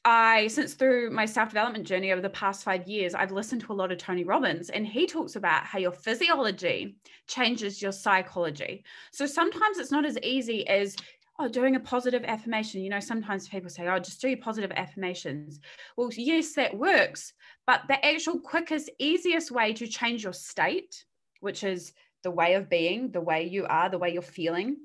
I, 0.06 0.46
since 0.48 0.76
through 0.76 1.10
my 1.10 1.26
self 1.26 1.50
development 1.50 1.88
journey 1.88 2.12
over 2.12 2.22
the 2.22 2.30
past 2.30 2.64
five 2.64 2.88
years, 2.88 3.16
I've 3.16 3.32
listened 3.32 3.62
to 3.62 3.74
a 3.74 3.76
lot 3.76 3.92
of 3.92 3.98
Tony 3.98 4.24
Robbins, 4.24 4.70
and 4.70 4.86
he 4.86 5.08
talks 5.08 5.36
about 5.36 5.66
how 5.66 5.80
your 5.80 5.92
physiology 5.92 6.98
changes 7.28 7.82
your 7.82 7.92
psychology. 7.92 8.84
So 9.12 9.26
sometimes 9.26 9.80
it's 9.80 9.92
not 9.92 10.06
as 10.06 10.20
easy 10.20 10.68
as, 10.68 10.96
oh, 11.40 11.48
doing 11.48 11.76
a 11.76 11.80
positive 11.80 12.24
affirmation. 12.24 12.82
You 12.82 12.92
know, 12.92 13.00
sometimes 13.00 13.50
people 13.50 13.72
say, 13.72 13.88
oh, 13.88 13.98
just 13.98 14.22
do 14.22 14.30
your 14.30 14.38
positive 14.38 14.72
affirmations. 14.76 15.60
Well, 15.98 16.12
yes, 16.16 16.54
that 16.54 16.78
works. 16.78 17.34
But 17.66 17.82
the 17.88 18.06
actual 18.06 18.40
quickest, 18.40 18.92
easiest 19.00 19.50
way 19.50 19.74
to 19.74 19.88
change 19.88 20.24
your 20.24 20.34
state, 20.34 21.04
which 21.40 21.64
is 21.64 21.94
the 22.22 22.30
way 22.30 22.54
of 22.54 22.70
being, 22.70 23.10
the 23.10 23.22
way 23.22 23.46
you 23.48 23.66
are, 23.66 23.90
the 23.90 23.98
way 23.98 24.14
you're 24.14 24.22
feeling, 24.22 24.78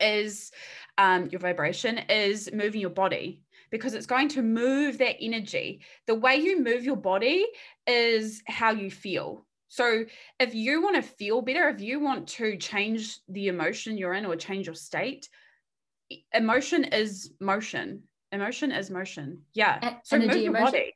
is 0.00 0.50
um, 0.98 1.28
your 1.30 1.38
vibration, 1.38 1.98
is 1.98 2.50
moving 2.52 2.80
your 2.80 2.90
body 2.90 3.42
because 3.72 3.94
it's 3.94 4.06
going 4.06 4.28
to 4.28 4.42
move 4.42 4.98
that 4.98 5.16
energy. 5.20 5.80
The 6.06 6.14
way 6.14 6.36
you 6.36 6.62
move 6.62 6.84
your 6.84 6.96
body 6.96 7.44
is 7.86 8.42
how 8.46 8.70
you 8.70 8.90
feel. 8.90 9.46
So 9.68 10.04
if 10.38 10.54
you 10.54 10.82
want 10.82 10.96
to 10.96 11.02
feel 11.02 11.40
better, 11.40 11.68
if 11.70 11.80
you 11.80 11.98
want 11.98 12.28
to 12.28 12.58
change 12.58 13.18
the 13.28 13.48
emotion 13.48 13.96
you're 13.96 14.12
in 14.12 14.26
or 14.26 14.36
change 14.36 14.66
your 14.66 14.74
state, 14.74 15.28
emotion 16.34 16.84
is 16.84 17.32
motion. 17.40 18.02
Emotion 18.30 18.70
is 18.70 18.90
motion. 18.90 19.40
Yeah. 19.54 19.94
so 20.04 20.16
energy, 20.16 20.34
move 20.34 20.42
your 20.42 20.56
emotion. 20.56 20.72
body. 20.72 20.94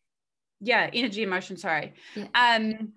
Yeah, 0.61 0.91
energy, 0.93 1.23
emotion. 1.23 1.57
Sorry. 1.57 1.95
Yeah. 2.15 2.27
Um. 2.35 2.93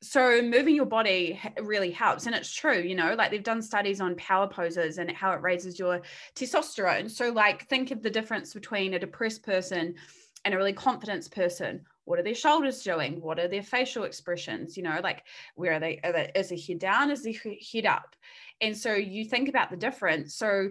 So 0.00 0.40
moving 0.40 0.76
your 0.76 0.86
body 0.86 1.40
really 1.60 1.90
helps, 1.90 2.26
and 2.26 2.34
it's 2.34 2.52
true. 2.54 2.78
You 2.78 2.94
know, 2.94 3.14
like 3.14 3.30
they've 3.30 3.42
done 3.42 3.62
studies 3.62 4.00
on 4.00 4.14
power 4.16 4.46
poses 4.46 4.98
and 4.98 5.10
how 5.10 5.32
it 5.32 5.42
raises 5.42 5.78
your 5.78 6.02
testosterone. 6.36 7.10
So, 7.10 7.30
like, 7.30 7.68
think 7.68 7.90
of 7.90 8.02
the 8.02 8.10
difference 8.10 8.54
between 8.54 8.94
a 8.94 8.98
depressed 8.98 9.42
person 9.42 9.96
and 10.44 10.54
a 10.54 10.56
really 10.56 10.72
confident 10.72 11.28
person. 11.32 11.84
What 12.04 12.18
are 12.18 12.22
their 12.22 12.34
shoulders 12.34 12.82
doing? 12.82 13.20
What 13.20 13.40
are 13.40 13.48
their 13.48 13.62
facial 13.62 14.04
expressions? 14.04 14.76
You 14.76 14.84
know 14.84 15.00
like 15.02 15.24
where 15.56 15.72
are 15.74 15.80
they, 15.80 16.00
are 16.04 16.12
they 16.12 16.30
is 16.34 16.50
the 16.50 16.60
head 16.60 16.78
down? 16.78 17.10
Is 17.10 17.22
the 17.22 17.36
head 17.72 17.86
up? 17.86 18.14
And 18.60 18.76
so 18.76 18.94
you 18.94 19.24
think 19.24 19.48
about 19.48 19.70
the 19.70 19.76
difference. 19.76 20.34
So 20.34 20.70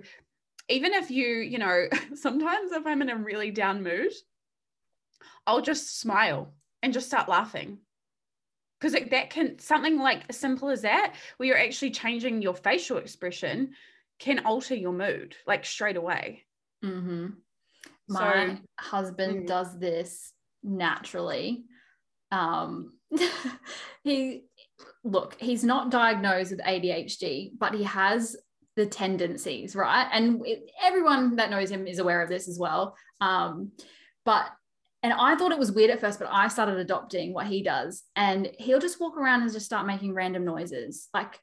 even 0.70 0.94
if 0.94 1.10
you 1.12 1.28
you 1.28 1.58
know 1.58 1.88
sometimes 2.16 2.72
if 2.72 2.86
i'm 2.86 3.02
in 3.02 3.10
a 3.10 3.16
really 3.16 3.52
down 3.52 3.84
mood 3.84 4.12
i'll 5.46 5.62
just 5.62 6.00
smile 6.00 6.54
and 6.84 6.94
just 6.94 7.08
start 7.08 7.30
laughing 7.30 7.78
because 8.80 8.94
that 9.10 9.30
can 9.30 9.58
something 9.60 9.98
like 10.00 10.24
as 10.30 10.38
simple 10.38 10.70
as 10.70 10.82
that 10.84 11.16
where 11.38 11.48
you're 11.48 11.58
actually 11.58 11.92
changing 11.92 12.42
your 12.42 12.54
facial 12.54 12.98
expression 12.98 13.72
can 14.20 14.46
alter 14.46 14.76
your 14.76 14.94
mood 14.94 15.36
like 15.46 15.66
straight 15.66 15.98
away 15.98 16.44
mm-hmm. 16.84 17.28
my 18.08 18.48
so, 18.48 18.58
husband 18.80 19.44
mm. 19.44 19.48
does 19.48 19.78
this 19.80 20.34
naturally. 20.68 21.64
Um, 22.32 22.94
he 24.04 24.44
look, 25.04 25.38
he's 25.40 25.64
not 25.64 25.92
diagnosed 25.92 26.52
with 26.52 26.62
ADHD, 26.62 27.52
but 27.58 27.74
he 27.74 27.84
has 27.84 28.36
the 28.76 28.86
tendencies, 28.86 29.76
right? 29.76 30.08
And 30.12 30.46
it, 30.46 30.70
everyone 30.84 31.38
that 31.38 31.50
knows 31.50 31.72
him 31.72 31.88
is 31.88 32.00
aware 32.00 32.22
of 32.22 32.30
this 32.30 32.48
as 32.48 32.60
well. 32.60 32.96
Um, 33.22 33.72
but 34.26 34.52
and 35.04 35.14
I 35.14 35.36
thought 35.36 35.52
it 35.52 35.60
was 35.60 35.72
weird 35.72 35.92
at 35.92 36.02
first, 36.02 36.20
but 36.20 36.30
I 36.32 36.48
started 36.48 36.78
adopting 36.78 37.34
what 37.34 37.48
he 37.48 37.62
does, 37.62 38.04
and 38.16 38.50
he'll 38.58 38.80
just 38.80 39.00
walk 39.00 39.18
around 39.18 39.42
and 39.42 39.52
just 39.52 39.66
start 39.66 39.88
making 39.88 40.14
random 40.14 40.46
noises, 40.46 41.10
like. 41.14 41.40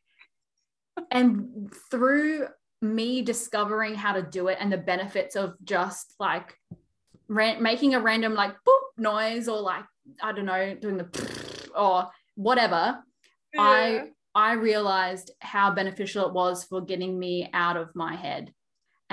And 1.10 1.74
through 1.90 2.46
me 2.84 3.22
discovering 3.22 3.94
how 3.94 4.12
to 4.12 4.22
do 4.22 4.48
it 4.48 4.58
and 4.60 4.72
the 4.72 4.78
benefits 4.78 5.34
of 5.34 5.54
just 5.64 6.14
like 6.20 6.56
ran- 7.28 7.62
making 7.62 7.94
a 7.94 8.00
random 8.00 8.34
like 8.34 8.52
boop 8.66 8.82
noise 8.96 9.48
or 9.48 9.60
like 9.60 9.84
I 10.22 10.32
don't 10.32 10.44
know 10.44 10.74
doing 10.74 10.98
the 10.98 11.70
or 11.76 12.08
whatever, 12.36 13.02
yeah. 13.54 13.60
I 13.60 14.10
I 14.34 14.52
realized 14.54 15.30
how 15.40 15.70
beneficial 15.72 16.26
it 16.26 16.34
was 16.34 16.64
for 16.64 16.80
getting 16.80 17.18
me 17.18 17.48
out 17.52 17.76
of 17.76 17.94
my 17.94 18.14
head 18.14 18.52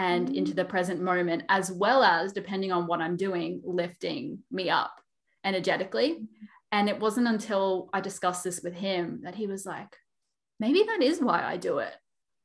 and 0.02 0.36
into 0.36 0.54
the 0.54 0.66
present 0.66 1.02
moment, 1.02 1.44
as 1.50 1.72
well 1.72 2.04
as 2.04 2.34
depending 2.34 2.72
on 2.72 2.88
what 2.88 3.02
I'm 3.02 3.18
doing, 3.18 3.62
lifting 3.64 4.40
me 4.50 4.70
up 4.70 4.94
energetically. 5.44 6.20
And 6.72 6.90
it 6.90 7.00
wasn't 7.00 7.28
until 7.28 7.90
I 7.94 8.02
discussed 8.02 8.44
this 8.44 8.62
with 8.64 8.74
him 8.74 9.22
that 9.24 9.36
he 9.36 9.46
was 9.46 9.66
like, 9.66 9.96
maybe 10.60 10.84
that 10.84 11.02
is 11.02 11.20
why 11.20 11.44
I 11.44 11.58
do 11.58 11.80
it. 11.80 11.94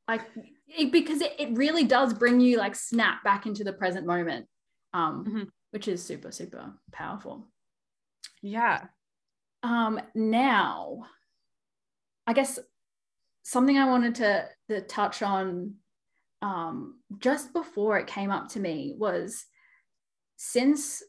Like, 0.07 0.21
it, 0.67 0.91
because 0.91 1.21
it, 1.21 1.33
it 1.39 1.57
really 1.57 1.85
does 1.85 2.13
bring 2.13 2.39
you 2.39 2.57
like 2.57 2.75
snap 2.75 3.23
back 3.23 3.45
into 3.45 3.63
the 3.63 3.73
present 3.73 4.05
moment. 4.05 4.47
Um, 4.93 5.25
mm-hmm 5.25 5.43
which 5.71 5.87
is 5.87 6.03
super, 6.03 6.31
super 6.31 6.73
powerful. 6.91 7.47
Yeah. 8.41 8.85
Um, 9.63 9.99
now, 10.15 11.03
I 12.25 12.33
guess 12.33 12.59
something 13.43 13.77
I 13.77 13.89
wanted 13.89 14.15
to, 14.15 14.47
to 14.69 14.81
touch 14.81 15.21
on 15.21 15.75
um, 16.41 16.99
just 17.19 17.53
before 17.53 17.97
it 17.97 18.07
came 18.07 18.31
up 18.31 18.49
to 18.49 18.59
me 18.59 18.93
was 18.97 19.45
since 20.35 21.01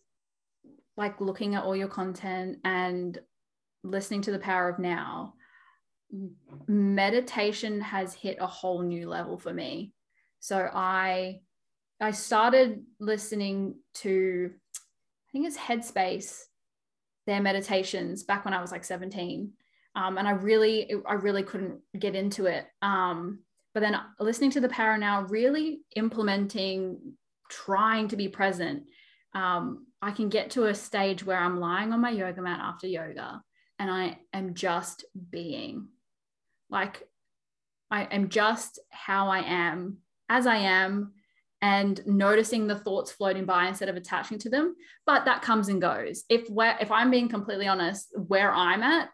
like 0.97 1.21
looking 1.21 1.55
at 1.55 1.65
all 1.65 1.77
your 1.77 1.89
content 1.89 2.59
and 2.65 3.19
listening 3.85 4.23
to 4.23 4.33
the 4.33 4.39
power 4.39 4.69
of 4.69 4.79
now, 4.79 5.35
meditation 6.67 7.81
has 7.81 8.15
hit 8.15 8.39
a 8.41 8.47
whole 8.47 8.83
new 8.83 9.09
level 9.09 9.39
for 9.39 9.53
me. 9.53 9.93
So 10.41 10.71
I 10.73 11.41
I 12.01 12.13
started 12.13 12.85
listening 13.01 13.75
to, 13.95 14.53
I 14.55 15.29
think 15.33 15.47
it's 15.47 15.59
Headspace, 15.59 16.43
their 17.27 17.43
meditations 17.43 18.23
back 18.23 18.45
when 18.45 18.55
I 18.55 18.61
was 18.61 18.71
like 18.71 18.85
17. 18.85 19.53
Um, 19.97 20.17
and 20.17 20.29
I 20.29 20.33
really, 20.33 20.93
I 21.07 21.15
really 21.15 21.43
couldn't 21.43 21.81
get 21.99 22.15
into 22.15 22.47
it. 22.47 22.67
Um, 22.83 23.41
but 23.79 23.93
then 23.93 24.01
listening 24.19 24.51
to 24.51 24.61
the 24.61 24.69
power 24.71 24.99
now, 24.99 25.23
really 25.23 25.83
implementing, 25.95 26.99
trying 27.49 28.09
to 28.09 28.17
be 28.17 28.27
present. 28.27 28.83
Um, 29.35 29.87
I 30.03 30.11
can 30.11 30.31
get 30.31 30.51
to 30.51 30.65
a 30.65 30.75
stage 30.75 31.25
where 31.25 31.39
I'm 31.39 31.61
lying 31.61 31.93
on 31.93 32.01
my 32.01 32.11
yoga 32.11 32.43
mat 32.43 32.59
after 32.61 32.89
yoga 32.89 33.41
and 33.79 33.89
I 33.89 34.19
am 34.33 34.55
just 34.55 35.05
being 35.31 35.87
like, 36.69 37.05
I 37.89 38.03
am 38.03 38.31
just 38.31 38.81
how 38.91 39.29
I 39.29 39.43
am 39.43 39.99
as 40.29 40.49
I 40.49 40.57
am 40.57 41.13
and 41.63 42.05
noticing 42.05 42.67
the 42.67 42.81
thoughts 42.81 43.13
floating 43.13 43.45
by 43.45 43.69
instead 43.69 43.89
of 43.89 43.95
attaching 43.97 44.39
to 44.39 44.51
them 44.51 44.75
but 45.07 45.25
that 45.25 45.43
comes 45.43 45.67
and 45.67 45.83
goes 45.83 46.23
if 46.29 46.49
where 46.49 46.79
if 46.81 46.93
i'm 46.93 47.11
being 47.11 47.29
completely 47.29 47.67
honest 47.67 48.15
where 48.29 48.53
i'm 48.55 48.81
at 48.85 49.09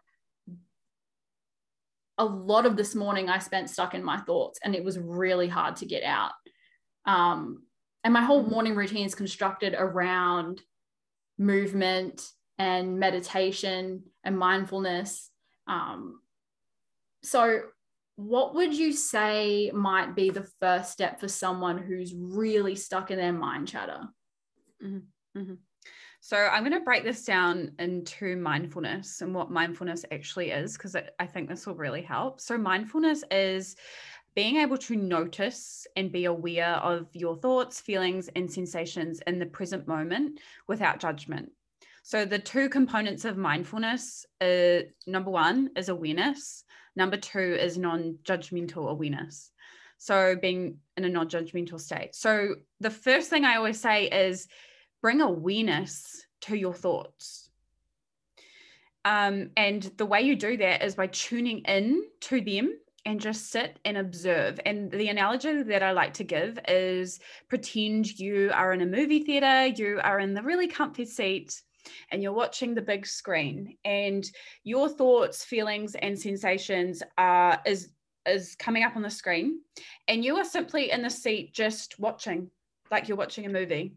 a 2.17 2.25
lot 2.25 2.65
of 2.65 2.75
this 2.75 2.95
morning 2.95 3.29
i 3.29 3.37
spent 3.37 3.69
stuck 3.69 3.93
in 3.93 4.03
my 4.03 4.17
thoughts 4.21 4.59
and 4.63 4.75
it 4.75 4.83
was 4.83 4.97
really 4.97 5.47
hard 5.47 5.75
to 5.75 5.85
get 5.85 6.03
out 6.03 6.31
um, 7.05 7.63
and 8.03 8.13
my 8.13 8.21
whole 8.21 8.43
morning 8.43 8.75
routine 8.75 9.05
is 9.05 9.15
constructed 9.15 9.75
around 9.77 10.61
movement 11.37 12.27
and 12.57 12.99
meditation 12.99 14.03
and 14.23 14.37
mindfulness 14.37 15.29
um, 15.67 16.19
so 17.23 17.61
what 18.15 18.55
would 18.55 18.73
you 18.73 18.93
say 18.93 19.71
might 19.73 20.15
be 20.15 20.29
the 20.29 20.47
first 20.59 20.91
step 20.91 21.19
for 21.19 21.27
someone 21.27 21.77
who's 21.77 22.13
really 22.15 22.75
stuck 22.75 23.11
in 23.11 23.17
their 23.17 23.33
mind 23.33 23.67
chatter? 23.67 24.01
Mm-hmm. 24.83 25.39
Mm-hmm. 25.39 25.53
So 26.25 26.37
I'm 26.37 26.63
going 26.63 26.71
to 26.71 26.79
break 26.79 27.03
this 27.03 27.23
down 27.23 27.73
into 27.77 28.35
mindfulness 28.35 29.21
and 29.21 29.31
what 29.31 29.51
mindfulness 29.51 30.05
actually 30.11 30.49
is, 30.49 30.73
because 30.73 30.95
I 31.19 31.27
think 31.27 31.47
this 31.47 31.67
will 31.67 31.75
really 31.75 32.01
help. 32.01 32.41
So 32.41 32.57
mindfulness 32.57 33.23
is 33.29 33.75
being 34.33 34.55
able 34.55 34.79
to 34.79 34.95
notice 34.95 35.85
and 35.95 36.11
be 36.11 36.25
aware 36.25 36.77
of 36.77 37.09
your 37.13 37.37
thoughts, 37.37 37.79
feelings, 37.79 38.27
and 38.35 38.51
sensations 38.51 39.21
in 39.27 39.37
the 39.37 39.45
present 39.45 39.87
moment 39.87 40.39
without 40.67 40.99
judgment. 40.99 41.51
So 42.01 42.25
the 42.25 42.39
two 42.39 42.69
components 42.69 43.23
of 43.23 43.37
mindfulness, 43.37 44.25
uh, 44.41 44.79
number 45.05 45.29
one 45.29 45.69
is 45.77 45.89
awareness. 45.89 46.63
Number 46.95 47.17
two 47.17 47.55
is 47.61 47.77
non 47.77 48.17
judgmental 48.23 48.89
awareness. 48.89 49.51
So 49.99 50.35
being 50.35 50.79
in 50.97 51.05
a 51.05 51.09
non 51.09 51.29
judgmental 51.29 51.79
state. 51.79 52.15
So 52.15 52.55
the 52.79 52.89
first 52.89 53.29
thing 53.29 53.45
I 53.45 53.57
always 53.57 53.79
say 53.79 54.05
is 54.05 54.47
bring 55.01 55.21
awareness 55.21 56.25
to 56.41 56.55
your 56.55 56.73
thoughts. 56.73 57.49
Um, 59.03 59.51
and 59.55 59.83
the 59.97 60.05
way 60.05 60.21
you 60.21 60.35
do 60.35 60.57
that 60.57 60.83
is 60.83 60.95
by 60.95 61.07
tuning 61.07 61.59
in 61.59 62.03
to 62.21 62.41
them 62.41 62.77
and 63.05 63.21
just 63.21 63.51
sit 63.51 63.79
and 63.85 63.97
observe. 63.97 64.59
And 64.65 64.91
the 64.91 65.09
analogy 65.09 65.61
that 65.61 65.83
I 65.83 65.91
like 65.91 66.13
to 66.15 66.23
give 66.23 66.57
is 66.67 67.19
pretend 67.47 68.19
you 68.19 68.49
are 68.53 68.73
in 68.73 68.81
a 68.81 68.85
movie 68.85 69.23
theater, 69.23 69.67
you 69.67 69.99
are 70.03 70.19
in 70.19 70.33
the 70.33 70.41
really 70.41 70.67
comfy 70.67 71.05
seat, 71.05 71.61
and 72.11 72.21
you're 72.21 72.33
watching 72.33 72.73
the 72.73 72.81
big 72.81 73.05
screen 73.05 73.77
and 73.85 74.29
your 74.63 74.89
thoughts 74.89 75.43
feelings 75.43 75.95
and 75.95 76.19
sensations 76.19 77.03
are 77.17 77.61
is 77.65 77.89
is 78.27 78.55
coming 78.55 78.83
up 78.83 78.95
on 78.95 79.03
the 79.03 79.09
screen 79.09 79.59
and 80.07 80.25
you 80.25 80.35
are 80.35 80.45
simply 80.45 80.89
in 80.89 81.03
the 81.03 81.09
seat 81.09 81.53
just 81.53 81.99
watching 81.99 82.49
like 82.89 83.07
you're 83.07 83.17
watching 83.17 83.45
a 83.45 83.49
movie 83.49 83.93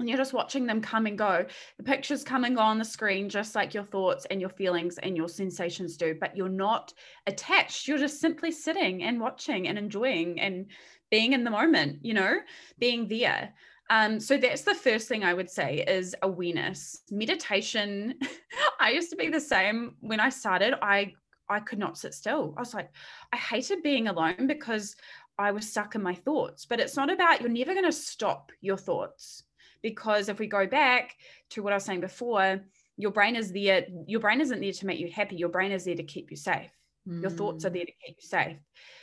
and 0.00 0.08
you're 0.08 0.18
just 0.18 0.32
watching 0.32 0.66
them 0.66 0.80
come 0.80 1.06
and 1.06 1.16
go 1.16 1.44
the 1.76 1.84
pictures 1.84 2.24
come 2.24 2.44
and 2.44 2.56
go 2.56 2.62
on 2.62 2.78
the 2.78 2.84
screen 2.84 3.28
just 3.28 3.54
like 3.54 3.74
your 3.74 3.84
thoughts 3.84 4.26
and 4.30 4.40
your 4.40 4.50
feelings 4.50 4.98
and 4.98 5.16
your 5.16 5.28
sensations 5.28 5.96
do 5.96 6.16
but 6.20 6.36
you're 6.36 6.48
not 6.48 6.92
attached 7.26 7.86
you're 7.86 7.98
just 7.98 8.20
simply 8.20 8.50
sitting 8.50 9.02
and 9.02 9.20
watching 9.20 9.68
and 9.68 9.78
enjoying 9.78 10.40
and 10.40 10.66
being 11.10 11.32
in 11.32 11.44
the 11.44 11.50
moment 11.50 11.98
you 12.02 12.14
know 12.14 12.38
being 12.78 13.06
there 13.06 13.52
um, 13.90 14.20
so 14.20 14.36
that's 14.36 14.62
the 14.62 14.74
first 14.74 15.08
thing 15.08 15.24
I 15.24 15.34
would 15.34 15.50
say 15.50 15.84
is 15.86 16.14
awareness. 16.22 17.02
Meditation. 17.10 18.14
I 18.80 18.90
used 18.90 19.10
to 19.10 19.16
be 19.16 19.28
the 19.28 19.40
same 19.40 19.96
when 19.98 20.20
I 20.20 20.28
started. 20.28 20.74
I 20.80 21.14
I 21.48 21.58
could 21.58 21.80
not 21.80 21.98
sit 21.98 22.14
still. 22.14 22.54
I 22.56 22.60
was 22.60 22.72
like, 22.72 22.88
I 23.32 23.36
hated 23.36 23.82
being 23.82 24.06
alone 24.06 24.46
because 24.46 24.94
I 25.36 25.50
was 25.50 25.68
stuck 25.68 25.96
in 25.96 26.02
my 26.04 26.14
thoughts. 26.14 26.66
But 26.66 26.78
it's 26.78 26.94
not 26.94 27.10
about 27.10 27.40
you're 27.40 27.50
never 27.50 27.72
going 27.72 27.84
to 27.84 27.90
stop 27.90 28.52
your 28.60 28.76
thoughts 28.76 29.42
because 29.82 30.28
if 30.28 30.38
we 30.38 30.46
go 30.46 30.66
back 30.66 31.16
to 31.50 31.62
what 31.62 31.72
I 31.72 31.76
was 31.76 31.84
saying 31.84 32.00
before, 32.00 32.60
your 32.96 33.10
brain 33.10 33.36
is 33.36 33.52
there. 33.52 33.86
Your 34.06 34.20
brain 34.20 34.40
isn't 34.40 34.60
there 34.60 34.72
to 34.72 34.86
make 34.86 35.00
you 35.00 35.10
happy. 35.10 35.36
Your 35.36 35.48
brain 35.48 35.72
is 35.72 35.84
there 35.84 35.94
to 35.94 36.02
keep 36.02 36.30
you 36.30 36.36
safe. 36.36 36.70
Mm. 37.08 37.22
Your 37.22 37.30
thoughts 37.30 37.64
are 37.64 37.70
mm. 37.70 37.74
there 37.74 37.84
to 37.86 37.92
keep 38.04 38.16
you 38.20 38.28
safe. 38.28 38.56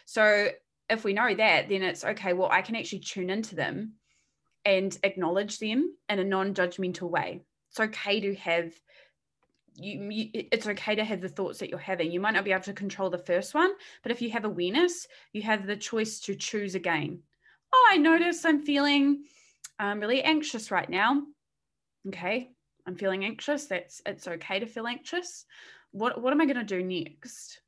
So 0.06 0.50
if 0.90 1.04
we 1.04 1.14
know 1.14 1.34
that, 1.34 1.70
then 1.70 1.82
it's 1.82 2.06
okay, 2.06 2.34
well, 2.34 2.50
I 2.52 2.62
can 2.62 2.76
actually 2.76 3.00
tune 3.00 3.30
into 3.30 3.56
them 3.56 3.94
and 4.66 4.98
acknowledge 5.04 5.60
them 5.60 5.96
in 6.10 6.20
a 6.20 6.24
non-judgmental 6.24 7.10
way. 7.10 7.42
It's 7.72 7.80
okay 7.80 8.20
to 8.22 8.36
have 8.36 8.74
you, 9.80 10.10
you, 10.10 10.30
it's 10.34 10.66
okay 10.66 10.96
to 10.96 11.04
have 11.04 11.22
the 11.22 11.30
thoughts 11.30 11.60
that 11.60 11.70
you're 11.70 11.78
having. 11.78 12.12
You 12.12 12.20
might 12.20 12.34
not 12.34 12.44
be 12.44 12.52
able 12.52 12.64
to 12.64 12.74
control 12.74 13.10
the 13.10 13.18
first 13.18 13.54
one, 13.54 13.72
but 14.02 14.12
if 14.12 14.22
you 14.22 14.32
have 14.32 14.44
awareness, 14.44 15.08
you 15.34 15.44
have 15.44 15.68
the 15.68 15.78
choice 15.78 16.20
to 16.22 16.36
choose 16.36 16.74
again. 16.74 17.20
Oh, 17.74 17.88
I 17.92 17.98
notice 17.98 18.44
I'm 18.44 18.64
feeling 18.64 19.26
um, 19.80 20.00
really 20.00 20.22
anxious 20.22 20.72
right 20.72 20.90
now. 20.90 21.24
Okay, 22.08 22.50
I'm 22.88 22.96
feeling 22.96 23.26
anxious. 23.26 23.66
That's 23.66 24.02
it's 24.06 24.28
okay 24.28 24.60
to 24.60 24.66
feel 24.66 24.88
anxious. 24.88 25.46
What 25.92 26.22
what 26.22 26.34
am 26.34 26.42
I 26.42 26.46
going 26.46 26.58
to 26.58 26.64
do 26.64 26.84
next? 26.84 27.62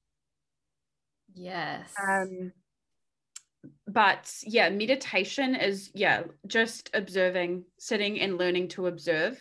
Yes. 1.33 1.93
Um, 2.01 2.51
but 3.87 4.33
yeah, 4.43 4.69
meditation 4.69 5.55
is 5.55 5.91
yeah, 5.93 6.23
just 6.47 6.89
observing, 6.93 7.65
sitting 7.77 8.19
and 8.21 8.37
learning 8.37 8.69
to 8.69 8.87
observe, 8.87 9.37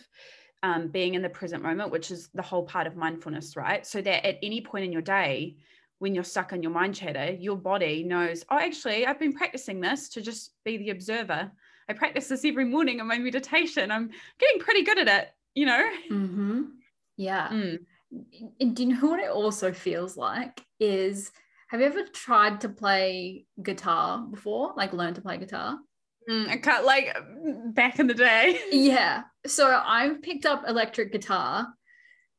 um, 0.63 0.89
being 0.89 1.13
in 1.13 1.21
the 1.21 1.29
present 1.29 1.63
moment, 1.63 1.91
which 1.91 2.11
is 2.11 2.29
the 2.33 2.41
whole 2.41 2.63
part 2.63 2.87
of 2.87 2.95
mindfulness, 2.95 3.55
right? 3.55 3.85
So 3.85 4.01
that 4.01 4.27
at 4.27 4.39
any 4.43 4.61
point 4.61 4.85
in 4.85 4.91
your 4.91 5.01
day, 5.01 5.57
when 5.99 6.15
you're 6.15 6.23
stuck 6.23 6.53
in 6.53 6.63
your 6.63 6.71
mind 6.71 6.95
chatter, 6.95 7.31
your 7.31 7.57
body 7.57 8.03
knows, 8.03 8.43
oh, 8.49 8.57
actually, 8.57 9.05
I've 9.05 9.19
been 9.19 9.33
practicing 9.33 9.79
this 9.79 10.09
to 10.09 10.21
just 10.21 10.53
be 10.65 10.77
the 10.77 10.89
observer. 10.89 11.51
I 11.89 11.93
practice 11.93 12.27
this 12.27 12.45
every 12.45 12.65
morning 12.65 12.99
in 12.99 13.07
my 13.07 13.17
meditation. 13.17 13.89
I'm 13.89 14.11
getting 14.39 14.59
pretty 14.59 14.83
good 14.83 14.99
at 14.99 15.07
it, 15.07 15.29
you 15.55 15.65
know? 15.65 15.89
Mm-hmm. 16.11 16.61
Yeah. 17.17 17.49
Mm. 17.49 17.79
And 18.59 18.75
do 18.75 18.83
you 18.83 18.89
know 18.89 19.07
what 19.07 19.19
it 19.19 19.31
also 19.31 19.73
feels 19.73 20.15
like? 20.15 20.63
Is 20.79 21.31
have 21.69 21.81
you 21.81 21.87
ever 21.87 22.03
tried 22.05 22.61
to 22.61 22.69
play 22.69 23.45
guitar 23.61 24.19
before? 24.19 24.73
Like 24.77 24.93
learn 24.93 25.15
to 25.15 25.21
play 25.21 25.37
guitar? 25.37 25.79
Mm, 26.29 26.47
I 26.47 26.57
can't 26.57 26.85
like 26.85 27.15
back 27.73 27.99
in 27.99 28.05
the 28.05 28.13
day. 28.13 28.59
Yeah. 28.71 29.23
So 29.47 29.81
I've 29.83 30.21
picked 30.21 30.45
up 30.45 30.65
electric 30.67 31.11
guitar. 31.11 31.67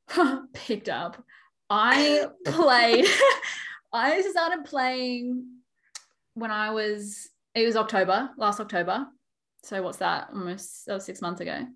picked 0.54 0.88
up. 0.88 1.22
I 1.68 2.26
played. 2.44 3.06
I 3.92 4.22
started 4.22 4.64
playing 4.64 5.46
when 6.34 6.52
I 6.52 6.70
was. 6.70 7.28
It 7.54 7.66
was 7.66 7.74
October, 7.74 8.30
last 8.36 8.60
October. 8.60 9.08
So 9.62 9.82
what's 9.82 9.98
that? 9.98 10.28
Almost 10.32 10.86
that 10.86 10.94
was 10.94 11.04
six 11.04 11.20
months 11.20 11.40
ago. 11.40 11.66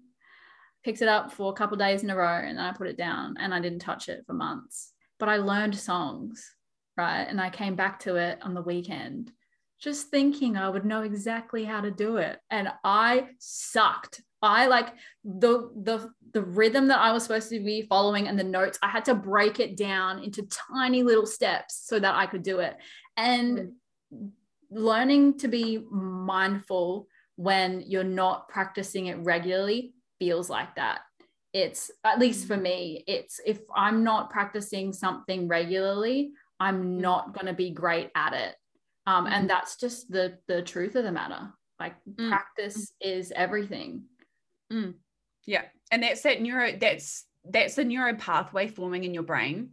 Picked 0.84 1.02
it 1.02 1.08
up 1.08 1.32
for 1.32 1.50
a 1.50 1.54
couple 1.54 1.76
days 1.76 2.02
in 2.02 2.10
a 2.10 2.16
row, 2.16 2.40
and 2.44 2.58
then 2.58 2.64
I 2.64 2.72
put 2.72 2.88
it 2.88 2.98
down, 2.98 3.36
and 3.38 3.54
I 3.54 3.60
didn't 3.60 3.78
touch 3.78 4.08
it 4.08 4.24
for 4.26 4.34
months. 4.34 4.92
But 5.18 5.28
I 5.28 5.36
learned 5.36 5.76
songs 5.76 6.54
right? 6.96 7.26
And 7.28 7.40
I 7.40 7.50
came 7.50 7.74
back 7.74 8.00
to 8.00 8.16
it 8.16 8.38
on 8.42 8.54
the 8.54 8.62
weekend, 8.62 9.32
just 9.80 10.08
thinking 10.08 10.56
I 10.56 10.68
would 10.68 10.84
know 10.84 11.02
exactly 11.02 11.64
how 11.64 11.80
to 11.80 11.90
do 11.90 12.18
it. 12.18 12.38
And 12.50 12.68
I 12.84 13.28
sucked. 13.38 14.22
I 14.42 14.66
like 14.66 14.92
the 15.24 15.70
the 15.74 16.10
the 16.32 16.42
rhythm 16.42 16.88
that 16.88 16.98
I 16.98 17.12
was 17.12 17.22
supposed 17.22 17.48
to 17.50 17.60
be 17.60 17.82
following 17.82 18.28
and 18.28 18.38
the 18.38 18.44
notes, 18.44 18.78
I 18.82 18.88
had 18.88 19.06
to 19.06 19.14
break 19.14 19.58
it 19.58 19.76
down 19.76 20.22
into 20.22 20.46
tiny 20.72 21.02
little 21.02 21.26
steps 21.26 21.82
so 21.86 21.98
that 21.98 22.14
I 22.14 22.26
could 22.26 22.42
do 22.42 22.58
it. 22.58 22.76
And 23.16 23.72
mm. 24.12 24.30
learning 24.70 25.38
to 25.38 25.48
be 25.48 25.78
mindful 25.90 27.08
when 27.36 27.82
you're 27.86 28.04
not 28.04 28.48
practicing 28.48 29.06
it 29.06 29.18
regularly 29.18 29.92
feels 30.18 30.48
like 30.48 30.74
that 30.76 31.00
it's 31.52 31.90
at 32.04 32.18
least 32.18 32.46
for 32.46 32.56
me 32.56 33.04
it's 33.06 33.40
if 33.44 33.60
i'm 33.74 34.04
not 34.04 34.30
practicing 34.30 34.92
something 34.92 35.48
regularly 35.48 36.32
I'm 36.60 36.82
mm. 36.82 37.00
not 37.00 37.34
going 37.34 37.46
to 37.46 37.52
be 37.52 37.70
great 37.70 38.10
at 38.14 38.32
it. 38.32 38.54
Um, 39.06 39.26
and 39.26 39.34
mm-hmm. 39.34 39.46
that's 39.48 39.76
just 39.76 40.10
the 40.10 40.38
the 40.48 40.62
truth 40.62 40.96
of 40.96 41.04
the 41.04 41.12
matter. 41.12 41.50
Like 41.78 41.94
mm. 42.08 42.28
practice 42.28 42.92
is 43.00 43.32
everything. 43.34 44.04
Mm. 44.72 44.94
Yeah, 45.46 45.62
and 45.90 46.02
that's 46.02 46.22
that 46.22 46.40
neuro. 46.40 46.72
That's 46.78 47.26
that's 47.44 47.74
the 47.74 47.84
neuro 47.84 48.14
pathway 48.14 48.68
forming 48.68 49.04
in 49.04 49.12
your 49.12 49.22
brain. 49.22 49.70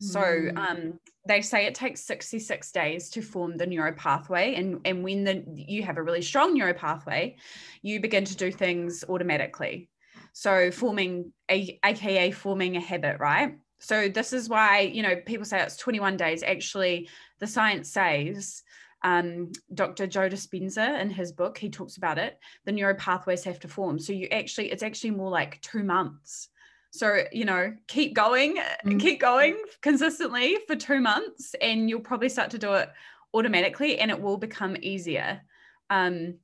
So 0.00 0.20
mm. 0.20 0.56
um, 0.56 0.98
they 1.26 1.42
say 1.42 1.66
it 1.66 1.74
takes 1.74 2.02
66 2.02 2.72
days 2.72 3.10
to 3.10 3.22
form 3.22 3.56
the 3.56 3.66
neuro 3.66 3.92
pathway, 3.92 4.54
and 4.54 4.80
and 4.84 5.04
when 5.04 5.24
the 5.24 5.44
you 5.54 5.82
have 5.82 5.98
a 5.98 6.02
really 6.02 6.22
strong 6.22 6.54
neuro 6.54 6.74
pathway, 6.74 7.36
you 7.82 8.00
begin 8.00 8.24
to 8.24 8.36
do 8.36 8.50
things 8.50 9.04
automatically. 9.08 9.90
So 10.32 10.70
forming 10.70 11.32
a 11.50 11.78
aka 11.84 12.30
forming 12.30 12.76
a 12.76 12.80
habit, 12.80 13.18
right? 13.20 13.58
So 13.80 14.08
this 14.08 14.32
is 14.32 14.48
why, 14.48 14.80
you 14.80 15.02
know, 15.02 15.16
people 15.16 15.46
say 15.46 15.60
it's 15.60 15.76
21 15.78 16.16
days. 16.18 16.42
Actually, 16.42 17.08
the 17.38 17.46
science 17.46 17.90
says, 17.90 18.62
um, 19.02 19.52
Dr. 19.72 20.06
Joe 20.06 20.28
Dispenza 20.28 21.00
in 21.00 21.08
his 21.08 21.32
book, 21.32 21.56
he 21.56 21.70
talks 21.70 21.96
about 21.96 22.18
it. 22.18 22.38
The 22.66 22.72
neural 22.72 22.96
pathways 22.96 23.42
have 23.44 23.58
to 23.60 23.68
form. 23.68 23.98
So 23.98 24.12
you 24.12 24.26
actually, 24.26 24.70
it's 24.70 24.82
actually 24.82 25.12
more 25.12 25.30
like 25.30 25.60
two 25.62 25.82
months. 25.82 26.48
So, 26.90 27.22
you 27.32 27.44
know, 27.44 27.74
keep 27.86 28.14
going, 28.14 28.56
mm-hmm. 28.56 28.98
keep 28.98 29.20
going 29.20 29.56
consistently 29.80 30.58
for 30.66 30.74
two 30.74 31.00
months, 31.00 31.54
and 31.60 31.88
you'll 31.88 32.00
probably 32.00 32.28
start 32.28 32.50
to 32.50 32.58
do 32.58 32.74
it 32.74 32.90
automatically 33.32 33.98
and 33.98 34.10
it 34.10 34.20
will 34.20 34.36
become 34.36 34.76
easier. 34.80 35.40
Um, 35.88 36.34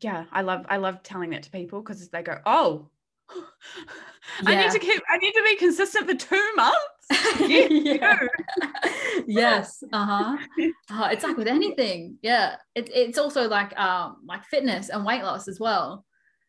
yeah, 0.00 0.24
I 0.32 0.42
love 0.42 0.66
I 0.68 0.76
love 0.76 1.02
telling 1.02 1.30
that 1.30 1.44
to 1.44 1.50
people 1.50 1.80
because 1.80 2.08
they 2.08 2.22
go, 2.22 2.38
oh, 2.44 2.88
yeah. 3.34 3.42
I 4.46 4.54
need 4.54 4.70
to 4.70 4.78
keep 4.78 5.02
I 5.08 5.18
need 5.18 5.32
to 5.32 5.42
be 5.42 5.56
consistent 5.56 6.08
for 6.08 6.14
two 6.14 6.52
months. 6.56 6.78
yeah. 7.40 8.18
yes. 9.26 9.82
Uh-huh. 9.92 10.36
uh, 10.90 11.08
it's 11.10 11.24
like 11.24 11.36
with 11.36 11.48
anything. 11.48 12.18
Yeah. 12.22 12.56
It, 12.74 12.90
it's 12.92 13.18
also 13.18 13.48
like 13.48 13.78
um 13.78 14.18
like 14.26 14.44
fitness 14.44 14.88
and 14.88 15.04
weight 15.04 15.22
loss 15.22 15.48
as 15.48 15.60
well. 15.60 16.04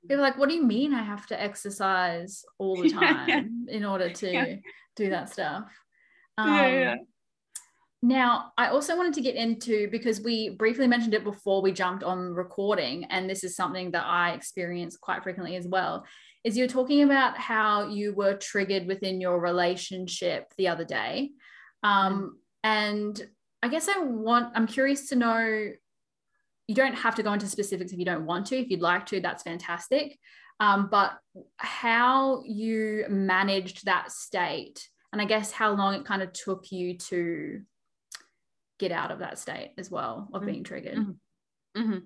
People 0.08 0.22
like, 0.22 0.38
what 0.38 0.50
do 0.50 0.56
you 0.56 0.64
mean 0.66 0.94
I 0.94 1.04
have 1.04 1.28
to 1.28 1.42
exercise 1.42 2.44
all 2.58 2.82
the 2.82 2.90
time 3.02 3.28
yeah. 3.28 3.44
in 3.76 3.86
order 3.86 4.10
to 4.10 4.32
yeah. 4.32 4.56
do 4.96 5.10
that 5.10 5.32
stuff? 5.32 5.72
Um, 6.38 6.50
yeah, 6.50 6.96
now, 8.06 8.52
I 8.56 8.68
also 8.68 8.96
wanted 8.96 9.16
to 9.16 9.22
get 9.22 9.34
into 9.34 9.90
because 9.90 10.22
we 10.22 10.50
briefly 10.50 10.86
mentioned 10.86 11.16
it 11.16 11.24
before 11.24 11.64
we 11.64 11.72
jumped 11.72 12.04
on 12.04 12.36
recording, 12.36 13.06
and 13.06 13.28
this 13.28 13.44
is 13.44 13.56
something 13.56 13.90
that 13.92 14.06
I 14.06 14.34
experience 14.34 14.96
quite 14.96 15.24
frequently 15.24 15.56
as 15.56 15.68
well, 15.68 16.06
is 16.44 16.56
you're 16.56 16.68
talking 16.68 17.02
about 17.02 17.36
how 17.36 17.90
you 17.90 18.14
were 18.14 18.36
triggered 18.36 18.86
within 18.86 19.20
your 19.20 19.40
relationship 19.40 20.54
the 20.56 20.68
other 20.68 20.86
day. 20.86 21.32
Um, 21.82 22.38
and 22.64 23.20
I 23.64 23.70
guess 23.70 23.90
I 23.90 23.98
want, 24.04 24.52
I'm 24.56 24.68
curious 24.68 25.10
to 25.10 25.16
know, 25.16 25.72
you 26.68 26.76
don't 26.76 26.96
have 26.96 27.16
to 27.16 27.24
go 27.24 27.34
into 27.34 27.48
specifics 27.48 27.92
if 27.92 28.00
you 28.00 28.06
don't 28.06 28.26
want 28.26 28.48
to. 28.48 28.58
If 28.58 28.70
you'd 28.70 28.82
like 28.82 29.06
to, 29.08 29.20
that's 29.20 29.44
fantastic. 29.44 30.18
Um, 30.60 30.88
but 30.90 31.18
how 31.58 32.44
you 32.46 33.06
managed 33.10 33.86
that 33.86 34.12
state, 34.12 34.88
and 35.12 35.22
I 35.22 35.26
guess 35.26 35.52
how 35.52 35.74
long 35.74 35.94
it 35.96 36.06
kind 36.06 36.22
of 36.22 36.34
took 36.34 36.72
you 36.72 36.98
to 36.98 37.62
get 38.80 38.92
out 38.92 39.12
of 39.12 39.20
that 39.20 39.40
state 39.40 39.72
as 39.78 39.92
well 39.92 40.30
of 40.34 40.46
being 40.46 40.64
triggered. 40.64 40.98
Mm-hmm. 40.98 41.82
Mm-hmm. 41.82 41.98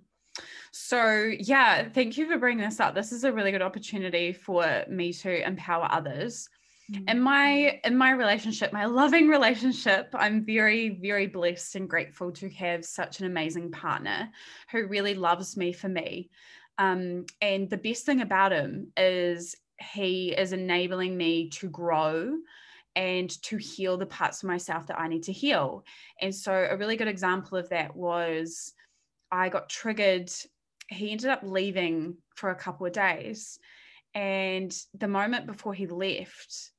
So, 0.72 1.32
yeah, 1.39 1.89
thank 1.89 2.17
you 2.17 2.28
for 2.28 2.38
bringing 2.38 2.63
this 2.63 2.80
up. 2.80 2.95
This 2.95 3.12
is 3.12 3.24
a 3.24 3.34
really 3.34 3.52
good 3.52 3.62
opportunity 3.62 4.34
for 4.34 4.86
me 4.89 5.13
to 5.13 5.45
empower 5.45 5.88
others. 5.89 6.48
Mm-hmm. 6.91 7.10
In 7.10 7.21
my 7.21 7.80
in 7.84 7.95
my 7.95 8.12
relationship, 8.12 8.73
my 8.73 8.86
loving 8.86 9.28
relationship, 9.28 10.10
I'm 10.13 10.43
very 10.43 10.89
very 11.02 11.28
blessed 11.28 11.75
and 11.75 11.89
grateful 11.89 12.32
to 12.34 12.49
have 12.49 12.84
such 12.84 13.19
an 13.19 13.25
amazing 13.25 13.71
partner 13.71 14.30
who 14.71 14.88
really 14.88 15.13
loves 15.13 15.56
me 15.56 15.71
for 15.71 15.89
me. 15.89 16.30
Um, 16.78 17.25
and 17.41 17.69
the 17.69 17.78
best 17.78 18.06
thing 18.06 18.21
about 18.21 18.52
him 18.52 18.91
is 18.97 19.56
he 19.93 20.30
is 20.32 20.54
enabling 20.54 21.15
me 21.15 21.49
to 21.49 21.69
grow 21.69 22.38
and 22.95 23.30
to 23.43 23.58
heal 23.58 23.97
the 23.97 24.06
parts 24.06 24.43
of 24.43 24.47
myself 24.47 24.88
that 24.88 24.99
I 24.99 25.08
need 25.08 25.23
to 25.23 25.32
heal. 25.32 25.84
And 26.21 26.34
so, 26.34 26.67
a 26.69 26.75
really 26.75 26.97
good 26.97 27.08
example 27.08 27.58
of 27.58 27.69
that 27.69 27.95
was 27.95 28.73
I 29.32 29.49
got 29.49 29.69
triggered. 29.69 30.32
He 30.88 31.12
ended 31.12 31.30
up 31.30 31.41
leaving 31.43 32.17
for 32.36 32.49
a 32.49 32.56
couple 32.56 32.86
of 32.86 32.93
days. 32.93 33.60
And 34.15 34.75
the 34.97 35.08
moment 35.08 35.45
before 35.45 35.73
he 35.73 35.86
left, 35.86 36.71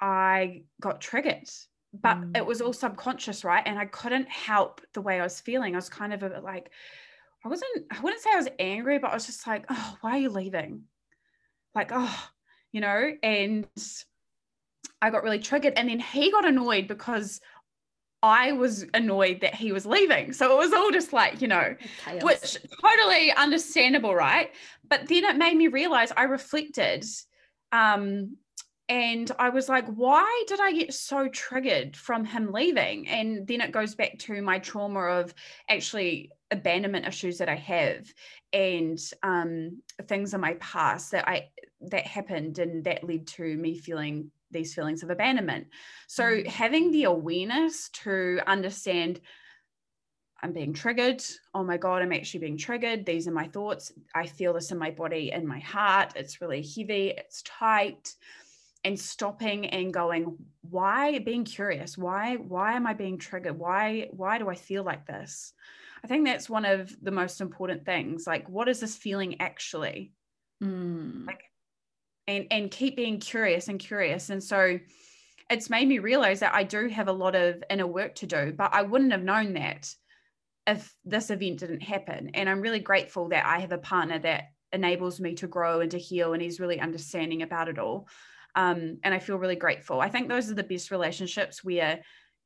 I 0.00 0.62
got 0.80 1.00
triggered. 1.00 1.48
But 1.92 2.18
mm. 2.18 2.36
it 2.36 2.44
was 2.44 2.60
all 2.60 2.72
subconscious, 2.72 3.44
right? 3.44 3.62
And 3.64 3.78
I 3.78 3.86
couldn't 3.86 4.28
help 4.28 4.80
the 4.92 5.00
way 5.00 5.18
I 5.18 5.22
was 5.22 5.40
feeling. 5.40 5.74
I 5.74 5.78
was 5.78 5.88
kind 5.88 6.12
of 6.12 6.22
a 6.22 6.28
bit 6.28 6.44
like, 6.44 6.70
I 7.44 7.48
wasn't, 7.48 7.86
I 7.90 8.00
wouldn't 8.00 8.22
say 8.22 8.30
I 8.32 8.36
was 8.36 8.48
angry, 8.58 8.98
but 8.98 9.10
I 9.10 9.14
was 9.14 9.26
just 9.26 9.46
like, 9.46 9.64
oh, 9.70 9.96
why 10.00 10.12
are 10.12 10.18
you 10.18 10.30
leaving? 10.30 10.82
Like, 11.74 11.90
oh, 11.94 12.28
you 12.72 12.80
know, 12.80 13.12
and 13.22 13.66
I 15.00 15.10
got 15.10 15.22
really 15.22 15.38
triggered. 15.38 15.74
And 15.76 15.88
then 15.88 16.00
he 16.00 16.30
got 16.30 16.46
annoyed 16.46 16.88
because 16.88 17.40
I 18.22 18.52
was 18.52 18.84
annoyed 18.94 19.40
that 19.42 19.54
he 19.54 19.72
was 19.72 19.86
leaving. 19.86 20.32
So 20.32 20.52
it 20.52 20.58
was 20.58 20.72
all 20.72 20.90
just 20.90 21.12
like, 21.12 21.40
you 21.40 21.48
know, 21.48 21.76
Chaos. 22.04 22.22
which 22.22 22.58
totally 22.82 23.32
understandable, 23.32 24.14
right? 24.14 24.50
But 24.88 25.06
then 25.08 25.24
it 25.24 25.36
made 25.36 25.56
me 25.56 25.68
realize 25.68 26.12
I 26.16 26.24
reflected 26.24 27.04
um 27.72 28.36
and 28.88 29.30
I 29.38 29.48
was 29.48 29.68
like, 29.68 29.86
why 29.88 30.44
did 30.46 30.60
I 30.60 30.72
get 30.72 30.94
so 30.94 31.28
triggered 31.28 31.96
from 31.96 32.24
him 32.24 32.52
leaving? 32.52 33.08
And 33.08 33.46
then 33.46 33.60
it 33.60 33.72
goes 33.72 33.96
back 33.96 34.18
to 34.20 34.40
my 34.42 34.60
trauma 34.60 35.00
of 35.00 35.34
actually 35.68 36.30
abandonment 36.52 37.06
issues 37.06 37.38
that 37.38 37.48
I 37.48 37.56
have 37.56 38.12
and 38.52 38.98
um, 39.24 39.82
things 40.06 40.34
in 40.34 40.40
my 40.40 40.54
past 40.54 41.10
that 41.10 41.28
I 41.28 41.48
that 41.80 42.06
happened 42.06 42.58
and 42.60 42.84
that 42.84 43.02
led 43.02 43.26
to 43.26 43.56
me 43.56 43.76
feeling 43.76 44.30
these 44.52 44.72
feelings 44.72 45.02
of 45.02 45.10
abandonment. 45.10 45.66
So 46.06 46.22
mm-hmm. 46.22 46.48
having 46.48 46.92
the 46.92 47.04
awareness 47.04 47.88
to 48.04 48.40
understand 48.46 49.20
I'm 50.42 50.52
being 50.52 50.74
triggered. 50.74 51.24
Oh 51.54 51.64
my 51.64 51.78
God, 51.78 52.02
I'm 52.02 52.12
actually 52.12 52.40
being 52.40 52.58
triggered. 52.58 53.04
These 53.06 53.26
are 53.26 53.32
my 53.32 53.48
thoughts. 53.48 53.90
I 54.14 54.26
feel 54.26 54.52
this 54.52 54.70
in 54.70 54.78
my 54.78 54.90
body, 54.90 55.32
in 55.32 55.46
my 55.46 55.58
heart. 55.58 56.12
It's 56.14 56.40
really 56.42 56.62
heavy, 56.62 57.08
it's 57.08 57.42
tight 57.42 58.14
and 58.86 58.98
stopping 58.98 59.66
and 59.66 59.92
going 59.92 60.36
why 60.62 61.18
being 61.18 61.44
curious? 61.44 61.98
Why 61.98 62.36
why 62.36 62.74
am 62.74 62.86
i 62.86 62.94
being 62.94 63.18
triggered? 63.18 63.58
Why 63.58 64.08
why 64.12 64.38
do 64.38 64.48
i 64.48 64.54
feel 64.54 64.84
like 64.84 65.06
this? 65.06 65.52
I 66.04 66.06
think 66.06 66.24
that's 66.24 66.48
one 66.48 66.64
of 66.64 66.94
the 67.02 67.10
most 67.10 67.40
important 67.40 67.84
things 67.84 68.26
like 68.26 68.48
what 68.48 68.68
is 68.68 68.78
this 68.78 68.96
feeling 68.96 69.40
actually? 69.40 70.12
Mm. 70.62 71.26
like 71.26 71.42
and 72.28 72.46
and 72.50 72.70
keep 72.70 72.96
being 72.96 73.18
curious 73.18 73.68
and 73.68 73.78
curious. 73.78 74.30
And 74.30 74.42
so 74.42 74.78
it's 75.50 75.70
made 75.70 75.86
me 75.86 75.98
realize 75.98 76.40
that 76.40 76.54
i 76.54 76.62
do 76.64 76.88
have 76.88 77.08
a 77.08 77.12
lot 77.12 77.34
of 77.34 77.62
inner 77.70 77.86
work 77.86 78.16
to 78.16 78.26
do 78.26 78.52
but 78.56 78.74
i 78.74 78.82
wouldn't 78.82 79.12
have 79.12 79.22
known 79.22 79.52
that 79.52 79.92
if 80.66 80.92
this 81.04 81.30
event 81.30 81.60
didn't 81.60 81.82
happen. 81.82 82.30
And 82.34 82.48
i'm 82.48 82.60
really 82.60 82.80
grateful 82.80 83.28
that 83.30 83.46
i 83.46 83.58
have 83.58 83.72
a 83.72 83.78
partner 83.78 84.18
that 84.20 84.44
enables 84.72 85.20
me 85.20 85.34
to 85.34 85.46
grow 85.46 85.80
and 85.80 85.90
to 85.92 85.98
heal 85.98 86.32
and 86.32 86.42
he's 86.42 86.60
really 86.60 86.80
understanding 86.80 87.42
about 87.42 87.68
it 87.68 87.78
all 87.78 88.08
um, 88.56 88.98
and 89.04 89.14
I 89.14 89.18
feel 89.18 89.36
really 89.36 89.56
grateful. 89.56 90.00
I 90.00 90.08
think 90.08 90.28
those 90.28 90.50
are 90.50 90.54
the 90.54 90.62
best 90.62 90.90
relationships 90.90 91.62
where 91.62 92.00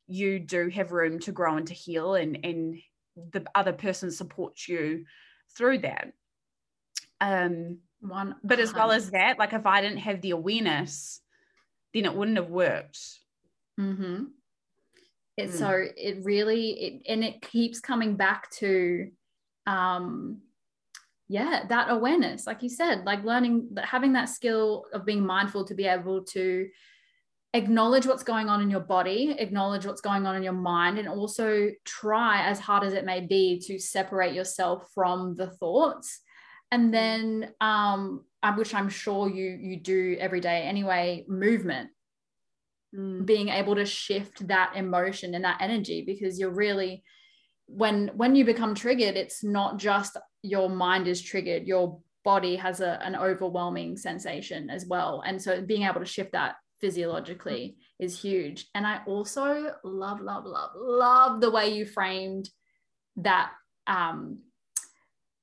you 0.08 0.40
do 0.40 0.68
have 0.68 0.90
room 0.90 1.20
to 1.20 1.32
grow 1.32 1.56
and 1.56 1.66
to 1.68 1.74
heal, 1.74 2.16
and 2.16 2.38
and 2.44 2.76
the 3.32 3.44
other 3.54 3.72
person 3.72 4.10
supports 4.10 4.68
you 4.68 5.04
through 5.56 5.78
that. 5.78 6.12
Um, 7.20 7.78
one, 8.00 8.34
but 8.42 8.58
as 8.58 8.74
well 8.74 8.90
as 8.90 9.10
that, 9.12 9.38
like 9.38 9.52
if 9.52 9.66
I 9.66 9.80
didn't 9.80 9.98
have 9.98 10.20
the 10.20 10.32
awareness, 10.32 11.20
then 11.94 12.06
it 12.06 12.14
wouldn't 12.14 12.38
have 12.38 12.50
worked. 12.50 12.98
Mm-hmm. 13.78 14.24
It's 15.36 15.56
mm. 15.56 15.58
so 15.58 15.86
it 15.96 16.24
really 16.24 16.70
it 16.70 17.02
and 17.08 17.22
it 17.22 17.40
keeps 17.40 17.78
coming 17.78 18.16
back 18.16 18.50
to 18.52 19.10
um 19.66 20.40
yeah 21.30 21.62
that 21.68 21.88
awareness 21.90 22.44
like 22.44 22.60
you 22.60 22.68
said 22.68 23.04
like 23.04 23.22
learning 23.22 23.68
that 23.70 23.84
having 23.84 24.12
that 24.14 24.28
skill 24.28 24.84
of 24.92 25.06
being 25.06 25.24
mindful 25.24 25.64
to 25.64 25.76
be 25.76 25.86
able 25.86 26.24
to 26.24 26.68
acknowledge 27.54 28.04
what's 28.04 28.24
going 28.24 28.48
on 28.48 28.60
in 28.60 28.68
your 28.68 28.80
body 28.80 29.36
acknowledge 29.38 29.86
what's 29.86 30.00
going 30.00 30.26
on 30.26 30.34
in 30.34 30.42
your 30.42 30.52
mind 30.52 30.98
and 30.98 31.08
also 31.08 31.70
try 31.84 32.42
as 32.42 32.58
hard 32.58 32.82
as 32.82 32.94
it 32.94 33.04
may 33.04 33.20
be 33.20 33.60
to 33.64 33.78
separate 33.78 34.34
yourself 34.34 34.88
from 34.92 35.36
the 35.36 35.46
thoughts 35.46 36.20
and 36.72 36.88
mm. 36.88 36.92
then 36.92 37.52
um 37.60 38.24
which 38.56 38.74
i'm 38.74 38.88
sure 38.88 39.28
you 39.28 39.56
you 39.60 39.76
do 39.76 40.16
every 40.18 40.40
day 40.40 40.62
anyway 40.62 41.24
movement 41.28 41.90
mm. 42.92 43.24
being 43.24 43.50
able 43.50 43.76
to 43.76 43.86
shift 43.86 44.48
that 44.48 44.72
emotion 44.74 45.36
and 45.36 45.44
that 45.44 45.60
energy 45.60 46.02
because 46.04 46.40
you're 46.40 46.50
really 46.50 47.04
when 47.66 48.08
when 48.16 48.34
you 48.34 48.44
become 48.44 48.74
triggered 48.74 49.16
it's 49.16 49.44
not 49.44 49.76
just 49.76 50.16
your 50.42 50.68
mind 50.68 51.06
is 51.06 51.20
triggered 51.20 51.66
your 51.66 52.00
body 52.24 52.56
has 52.56 52.80
a, 52.80 53.00
an 53.02 53.16
overwhelming 53.16 53.96
sensation 53.96 54.70
as 54.70 54.86
well. 54.86 55.22
And 55.26 55.40
so 55.40 55.60
being 55.62 55.82
able 55.82 56.00
to 56.00 56.06
shift 56.06 56.32
that 56.32 56.56
physiologically 56.80 57.76
is 57.98 58.20
huge. 58.20 58.66
And 58.74 58.86
i 58.86 59.00
also 59.06 59.74
love 59.84 60.20
love 60.20 60.44
love 60.44 60.70
love 60.74 61.40
the 61.40 61.50
way 61.50 61.74
you 61.74 61.84
framed 61.84 62.48
that 63.16 63.52
um 63.86 64.38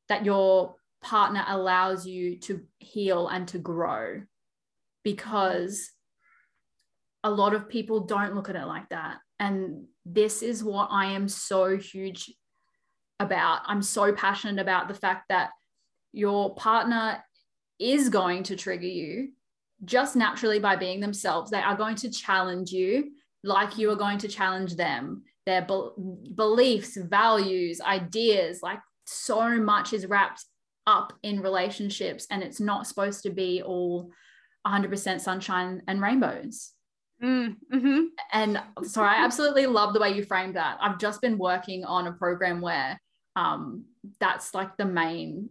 that 0.09 0.25
your 0.25 0.75
partner 1.01 1.43
allows 1.47 2.07
you 2.07 2.39
to 2.39 2.61
heal 2.79 3.27
and 3.27 3.47
to 3.49 3.59
grow. 3.59 4.21
Because 5.03 5.91
a 7.23 7.29
lot 7.29 7.53
of 7.53 7.69
people 7.69 8.01
don't 8.01 8.35
look 8.35 8.49
at 8.49 8.55
it 8.55 8.65
like 8.65 8.89
that. 8.89 9.17
And 9.39 9.85
this 10.05 10.41
is 10.41 10.63
what 10.63 10.89
I 10.91 11.07
am 11.07 11.27
so 11.27 11.77
huge 11.77 12.33
about. 13.19 13.61
I'm 13.65 13.81
so 13.81 14.13
passionate 14.13 14.61
about 14.61 14.87
the 14.87 14.93
fact 14.93 15.25
that 15.29 15.51
your 16.13 16.55
partner 16.55 17.23
is 17.79 18.09
going 18.09 18.43
to 18.43 18.55
trigger 18.55 18.87
you 18.87 19.29
just 19.85 20.15
naturally 20.15 20.59
by 20.59 20.75
being 20.75 20.99
themselves. 20.99 21.51
They 21.51 21.59
are 21.59 21.75
going 21.75 21.95
to 21.97 22.09
challenge 22.09 22.71
you 22.71 23.11
like 23.43 23.77
you 23.77 23.91
are 23.91 23.95
going 23.95 24.17
to 24.19 24.27
challenge 24.27 24.75
them. 24.75 25.23
Their 25.45 25.61
be- 25.61 26.31
beliefs, 26.35 26.97
values, 26.97 27.79
ideas, 27.81 28.61
like 28.61 28.79
so 29.05 29.57
much 29.57 29.93
is 29.93 30.07
wrapped 30.07 30.43
up 30.85 31.13
in 31.23 31.41
relationships, 31.41 32.27
and 32.31 32.41
it's 32.41 32.59
not 32.59 32.87
supposed 32.87 33.23
to 33.23 33.29
be 33.29 33.61
all 33.61 34.11
100% 34.65 35.21
sunshine 35.21 35.81
and 35.87 36.01
rainbows. 36.01 36.71
Mm, 37.23 37.55
hmm 37.71 38.01
And 38.31 38.61
sorry, 38.83 39.09
I 39.09 39.23
absolutely 39.23 39.65
love 39.65 39.93
the 39.93 39.99
way 39.99 40.11
you 40.11 40.23
framed 40.23 40.55
that. 40.55 40.77
I've 40.81 40.99
just 40.99 41.21
been 41.21 41.37
working 41.37 41.83
on 41.83 42.07
a 42.07 42.13
program 42.13 42.61
where 42.61 42.99
um, 43.37 43.85
that's 44.19 44.53
like 44.55 44.75
the 44.77 44.85
main 44.85 45.49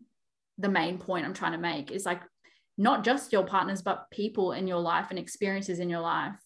the 0.59 0.68
main 0.68 0.99
point 0.99 1.25
I'm 1.25 1.35
trying 1.35 1.53
to 1.53 1.59
make 1.59 1.90
is 1.90 2.05
like 2.05 2.22
not 2.79 3.05
just 3.05 3.33
your 3.33 3.44
partners, 3.44 3.81
but 3.81 4.11
people 4.11 4.53
in 4.53 4.66
your 4.66 4.81
life 4.81 5.07
and 5.11 5.18
experiences 5.18 5.79
in 5.79 5.88
your 5.88 6.01
life 6.01 6.38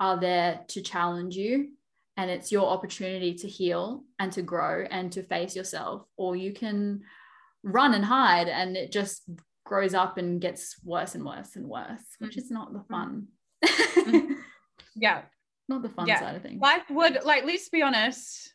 are 0.00 0.18
there 0.18 0.60
to 0.68 0.82
challenge 0.82 1.36
you. 1.36 1.70
And 2.16 2.30
it's 2.30 2.50
your 2.50 2.68
opportunity 2.68 3.34
to 3.34 3.48
heal 3.48 4.04
and 4.18 4.32
to 4.32 4.42
grow 4.42 4.84
and 4.90 5.12
to 5.12 5.22
face 5.22 5.54
yourself. 5.54 6.06
Or 6.16 6.36
you 6.36 6.52
can 6.52 7.02
run 7.62 7.94
and 7.94 8.04
hide 8.04 8.48
and 8.48 8.76
it 8.76 8.92
just 8.92 9.22
grows 9.64 9.94
up 9.94 10.16
and 10.18 10.40
gets 10.40 10.76
worse 10.84 11.14
and 11.14 11.24
worse 11.24 11.56
and 11.56 11.66
worse, 11.66 12.04
which 12.18 12.36
is 12.36 12.50
not 12.50 12.72
the 12.72 12.80
mm. 12.80 12.88
fun. 12.88 13.26
Mm-hmm. 13.64 14.32
yeah. 14.96 15.22
Not 15.68 15.82
the 15.82 15.88
fun 15.88 16.06
yeah. 16.06 16.20
side 16.20 16.36
of 16.36 16.42
things. 16.42 16.60
Life 16.60 16.84
would 16.90 17.24
like 17.24 17.44
let's 17.44 17.68
be 17.68 17.82
honest. 17.82 18.53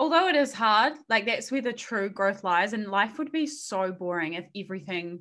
Although 0.00 0.28
it 0.28 0.34
is 0.34 0.54
hard, 0.54 0.94
like 1.10 1.26
that's 1.26 1.52
where 1.52 1.60
the 1.60 1.74
true 1.74 2.08
growth 2.08 2.42
lies. 2.42 2.72
And 2.72 2.88
life 2.88 3.18
would 3.18 3.30
be 3.30 3.46
so 3.46 3.92
boring 3.92 4.32
if 4.32 4.46
everything 4.56 5.20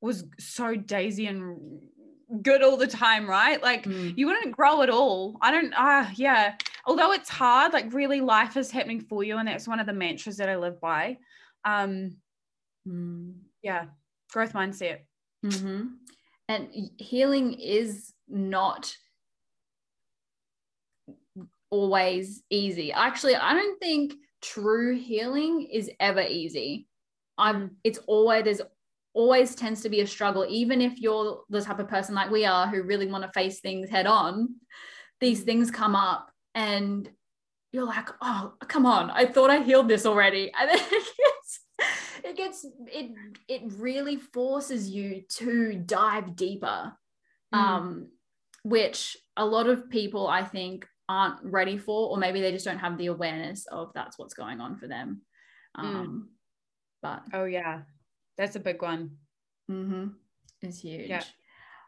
was 0.00 0.24
so 0.38 0.76
daisy 0.76 1.26
and 1.26 1.80
good 2.40 2.62
all 2.62 2.76
the 2.76 2.86
time, 2.86 3.28
right? 3.28 3.60
Like 3.60 3.86
mm. 3.86 4.16
you 4.16 4.28
wouldn't 4.28 4.54
grow 4.54 4.82
at 4.82 4.88
all. 4.88 5.36
I 5.42 5.50
don't 5.50 5.74
ah 5.76 6.08
yeah. 6.14 6.54
Although 6.86 7.10
it's 7.10 7.28
hard, 7.28 7.72
like 7.72 7.92
really 7.92 8.20
life 8.20 8.56
is 8.56 8.70
happening 8.70 9.00
for 9.00 9.24
you. 9.24 9.38
And 9.38 9.48
that's 9.48 9.66
one 9.66 9.80
of 9.80 9.86
the 9.86 9.92
mantras 9.92 10.36
that 10.36 10.48
I 10.48 10.58
live 10.58 10.80
by. 10.80 11.18
Um 11.64 12.18
mm. 12.86 13.34
yeah, 13.62 13.86
growth 14.30 14.52
mindset. 14.52 15.00
Mm-hmm. 15.44 15.86
And 16.48 16.68
healing 16.98 17.54
is 17.54 18.12
not 18.28 18.96
always 21.74 22.44
easy. 22.50 22.92
Actually, 22.92 23.34
I 23.34 23.52
don't 23.52 23.80
think 23.80 24.14
true 24.40 24.94
healing 24.96 25.62
is 25.72 25.90
ever 25.98 26.20
easy. 26.22 26.86
I'm 27.36 27.72
it's 27.82 27.98
always 28.06 28.44
there's 28.44 28.60
always 29.12 29.56
tends 29.56 29.82
to 29.82 29.88
be 29.88 30.00
a 30.00 30.06
struggle, 30.06 30.46
even 30.48 30.80
if 30.80 31.00
you're 31.00 31.42
the 31.50 31.60
type 31.60 31.80
of 31.80 31.88
person 31.88 32.14
like 32.14 32.30
we 32.30 32.44
are 32.44 32.68
who 32.68 32.82
really 32.82 33.06
want 33.06 33.24
to 33.24 33.32
face 33.32 33.58
things 33.58 33.90
head 33.90 34.06
on. 34.06 34.54
These 35.20 35.42
things 35.42 35.70
come 35.70 35.96
up 35.96 36.30
and 36.54 37.10
you're 37.72 37.86
like, 37.86 38.08
oh, 38.22 38.54
come 38.68 38.86
on, 38.86 39.10
I 39.10 39.26
thought 39.26 39.50
I 39.50 39.62
healed 39.62 39.88
this 39.88 40.06
already. 40.06 40.52
And 40.60 40.70
then 40.70 40.78
it 40.78 41.16
gets, 41.16 41.60
it 42.24 42.36
gets, 42.36 42.66
it, 42.86 43.10
it 43.48 43.62
really 43.78 44.16
forces 44.16 44.88
you 44.88 45.22
to 45.38 45.74
dive 45.74 46.36
deeper. 46.36 46.92
Mm. 47.52 47.58
Um, 47.58 48.08
which 48.64 49.16
a 49.36 49.44
lot 49.44 49.68
of 49.68 49.90
people 49.90 50.26
I 50.26 50.42
think 50.42 50.88
aren't 51.08 51.40
ready 51.42 51.78
for, 51.78 52.10
or 52.10 52.16
maybe 52.16 52.40
they 52.40 52.52
just 52.52 52.64
don't 52.64 52.78
have 52.78 52.98
the 52.98 53.06
awareness 53.06 53.66
of 53.66 53.90
that's 53.94 54.18
what's 54.18 54.34
going 54.34 54.60
on 54.60 54.76
for 54.76 54.86
them. 54.86 55.22
Hmm. 55.76 55.86
Um, 55.86 56.06
mm. 56.06 56.22
But 57.02 57.22
oh 57.32 57.44
yeah, 57.44 57.82
that's 58.38 58.56
a 58.56 58.60
big 58.60 58.82
one. 58.82 59.18
Mm-hmm. 59.70 60.08
Is 60.62 60.80
huge. 60.80 61.08
Yeah. 61.08 61.24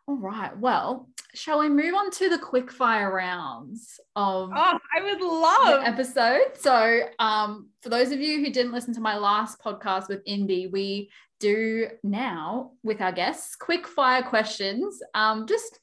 All 0.09 0.17
right. 0.17 0.57
Well, 0.57 1.09
shall 1.35 1.59
we 1.59 1.69
move 1.69 1.95
on 1.95 2.11
to 2.13 2.29
the 2.29 2.39
quick 2.39 2.71
fire 2.71 3.13
rounds 3.13 3.99
of 4.15 4.51
Oh, 4.55 4.79
I 4.97 5.03
would 5.03 5.21
love 5.21 5.83
episode. 5.85 6.57
So, 6.57 7.01
um, 7.19 7.71
for 7.83 7.89
those 7.89 8.13
of 8.13 8.21
you 8.21 8.39
who 8.39 8.53
didn't 8.53 8.73
listen 8.73 8.95
to 8.95 9.01
my 9.01 9.17
last 9.17 9.61
podcast 9.61 10.09
with 10.09 10.23
Indy, 10.25 10.69
we 10.69 11.11
do 11.41 11.89
now 12.05 12.73
with 12.83 13.01
our 13.01 13.13
guests 13.13 13.57
quick 13.57 13.87
fire 13.87 14.23
questions. 14.23 15.01
Um, 15.15 15.47
just 15.47 15.81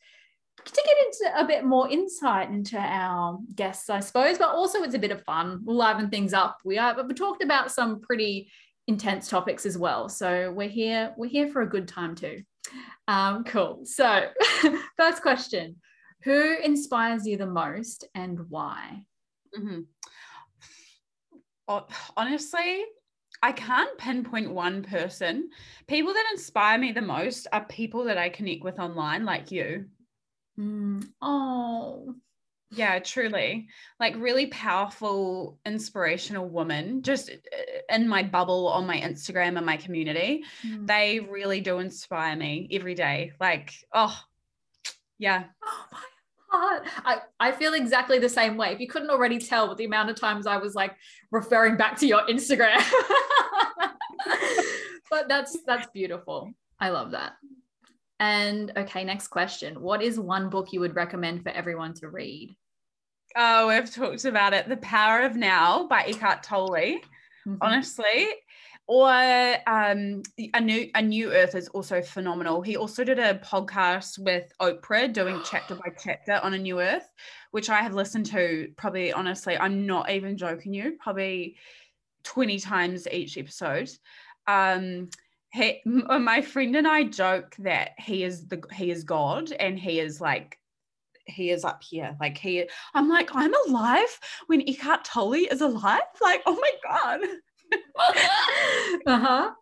to 0.66 0.84
get 0.86 0.98
into 1.06 1.40
a 1.40 1.46
bit 1.46 1.66
more 1.66 1.90
insight 1.90 2.50
into 2.50 2.78
our 2.78 3.40
guests, 3.56 3.90
I 3.90 4.00
suppose, 4.00 4.38
but 4.38 4.50
also 4.50 4.84
it's 4.84 4.96
a 4.96 5.00
bit 5.00 5.12
of 5.12 5.24
fun. 5.24 5.62
We'll 5.64 5.78
liven 5.78 6.10
things 6.10 6.34
up. 6.34 6.60
We 6.64 6.78
are, 6.78 6.94
but 6.96 7.08
we 7.08 7.14
talked 7.14 7.44
about 7.44 7.72
some 7.72 8.02
pretty 8.02 8.52
intense 8.88 9.28
topics 9.30 9.66
as 9.66 9.78
well. 9.78 10.10
So 10.10 10.52
we're 10.52 10.70
here, 10.70 11.14
we're 11.18 11.30
here 11.30 11.48
for 11.48 11.62
a 11.62 11.70
good 11.70 11.88
time 11.88 12.16
too. 12.16 12.44
Um, 13.08 13.44
cool. 13.44 13.82
So, 13.84 14.30
first 14.98 15.22
question 15.22 15.76
Who 16.24 16.58
inspires 16.64 17.28
you 17.28 17.38
the 17.38 17.46
most 17.46 18.08
and 18.16 18.40
why? 18.50 19.04
Mm-hmm. 19.58 19.82
Honestly, 22.18 22.84
I 23.42 23.52
can't 23.52 23.98
pinpoint 23.98 24.52
one 24.52 24.84
person. 24.84 25.50
People 25.88 26.14
that 26.14 26.30
inspire 26.32 26.78
me 26.78 26.92
the 26.92 27.02
most 27.02 27.48
are 27.52 27.66
people 27.66 28.06
that 28.06 28.18
I 28.18 28.30
connect 28.30 28.64
with 28.64 28.80
online, 28.80 29.26
like 29.26 29.52
you. 29.52 29.86
Mm. 30.60 31.08
Oh, 31.22 32.16
yeah, 32.72 33.00
truly. 33.00 33.68
Like 34.00 34.16
really 34.18 34.48
powerful, 34.48 35.60
inspirational 35.66 36.48
woman 36.48 37.02
just 37.02 37.30
uh, 37.30 37.36
in 37.96 38.08
my 38.08 38.24
bubble 38.24 38.68
on 38.68 38.88
my 38.88 38.98
Instagram 38.98 39.58
and 39.58 39.66
my 39.66 39.78
community. 39.78 40.44
Mm. 40.66 40.88
They 40.88 41.20
really 41.20 41.62
do 41.62 41.80
inspire 41.80 42.36
me 42.36 42.68
every 42.72 42.96
day. 42.96 43.34
Like, 43.40 43.74
oh, 43.94 44.18
yeah. 45.20 45.46
Oh 45.64 45.86
my 45.92 46.00
heart. 46.50 46.88
I, 47.06 47.18
I 47.40 47.52
feel 47.52 47.74
exactly 47.74 48.20
the 48.20 48.30
same 48.30 48.58
way. 48.58 48.72
If 48.72 48.80
you 48.80 48.88
couldn't 48.88 49.10
already 49.10 49.40
tell 49.40 49.70
with 49.70 49.78
the 49.78 49.86
amount 49.86 50.10
of 50.10 50.16
times 50.16 50.48
I 50.48 50.58
was 50.58 50.76
like 50.76 50.96
referring 51.32 51.78
back 51.78 51.98
to 52.00 52.08
your 52.08 52.22
Instagram. 52.28 52.84
but 55.10 55.28
that's 55.28 55.58
that's 55.66 55.88
beautiful. 55.88 56.52
I 56.80 56.90
love 56.90 57.12
that. 57.12 57.34
And 58.24 58.72
okay, 58.78 59.04
next 59.04 59.28
question. 59.28 59.82
What 59.82 60.02
is 60.02 60.18
one 60.18 60.50
book 60.50 60.72
you 60.72 60.80
would 60.80 60.96
recommend 60.96 61.44
for 61.44 61.50
everyone 61.50 61.94
to 61.96 62.08
read? 62.08 62.56
Oh, 63.36 63.68
we've 63.68 63.94
talked 63.94 64.24
about 64.24 64.54
it. 64.54 64.70
The 64.70 64.78
Power 64.78 65.24
of 65.24 65.36
Now 65.36 65.88
by 65.90 66.04
Eckhart 66.04 66.42
Tolle. 66.42 66.70
Mm-hmm. 66.70 67.56
Honestly, 67.60 68.30
or 68.88 69.10
um, 69.68 70.24
a 70.54 70.62
new 70.62 70.90
a 70.96 71.02
new 71.02 71.34
Earth 71.34 71.54
is 71.54 71.68
also 71.70 72.02
phenomenal. 72.02 72.62
He 72.62 72.78
also 72.78 73.04
did 73.04 73.20
a 73.20 73.40
podcast 73.40 74.18
with 74.20 74.50
Oprah, 74.62 75.12
doing 75.12 75.42
chapter 75.52 75.76
by 75.76 75.92
chapter 76.02 76.40
on 76.42 76.54
a 76.54 76.58
new 76.58 76.80
Earth, 76.80 77.10
which 77.52 77.70
I 77.70 77.82
have 77.82 77.94
listened 77.94 78.28
to. 78.28 78.70
Probably, 78.78 79.12
honestly, 79.12 79.58
I'm 79.58 79.86
not 79.86 80.10
even 80.10 80.38
joking 80.38 80.74
you. 80.74 80.96
Probably 80.98 81.58
twenty 82.24 82.58
times 82.58 83.06
each 83.12 83.38
episode. 83.38 83.90
Um, 84.48 85.10
he, 85.54 85.82
my 85.86 86.42
friend 86.42 86.76
and 86.76 86.88
I 86.88 87.04
joke 87.04 87.56
that 87.60 87.92
he 88.00 88.24
is 88.24 88.48
the 88.48 88.64
he 88.74 88.90
is 88.90 89.04
God 89.04 89.52
and 89.52 89.78
he 89.78 90.00
is 90.00 90.20
like 90.20 90.58
he 91.26 91.52
is 91.52 91.64
up 91.64 91.84
here. 91.84 92.18
Like 92.20 92.38
he, 92.38 92.68
I'm 92.94 93.08
like, 93.08 93.30
I'm 93.34 93.54
alive 93.68 94.20
when 94.48 94.68
Eckhart 94.68 95.06
Tolle 95.06 95.34
is 95.36 95.62
alive. 95.62 96.02
Like, 96.22 96.42
oh 96.46 96.60
my 96.60 96.72
God. 96.84 97.20
uh-huh. 99.08 99.52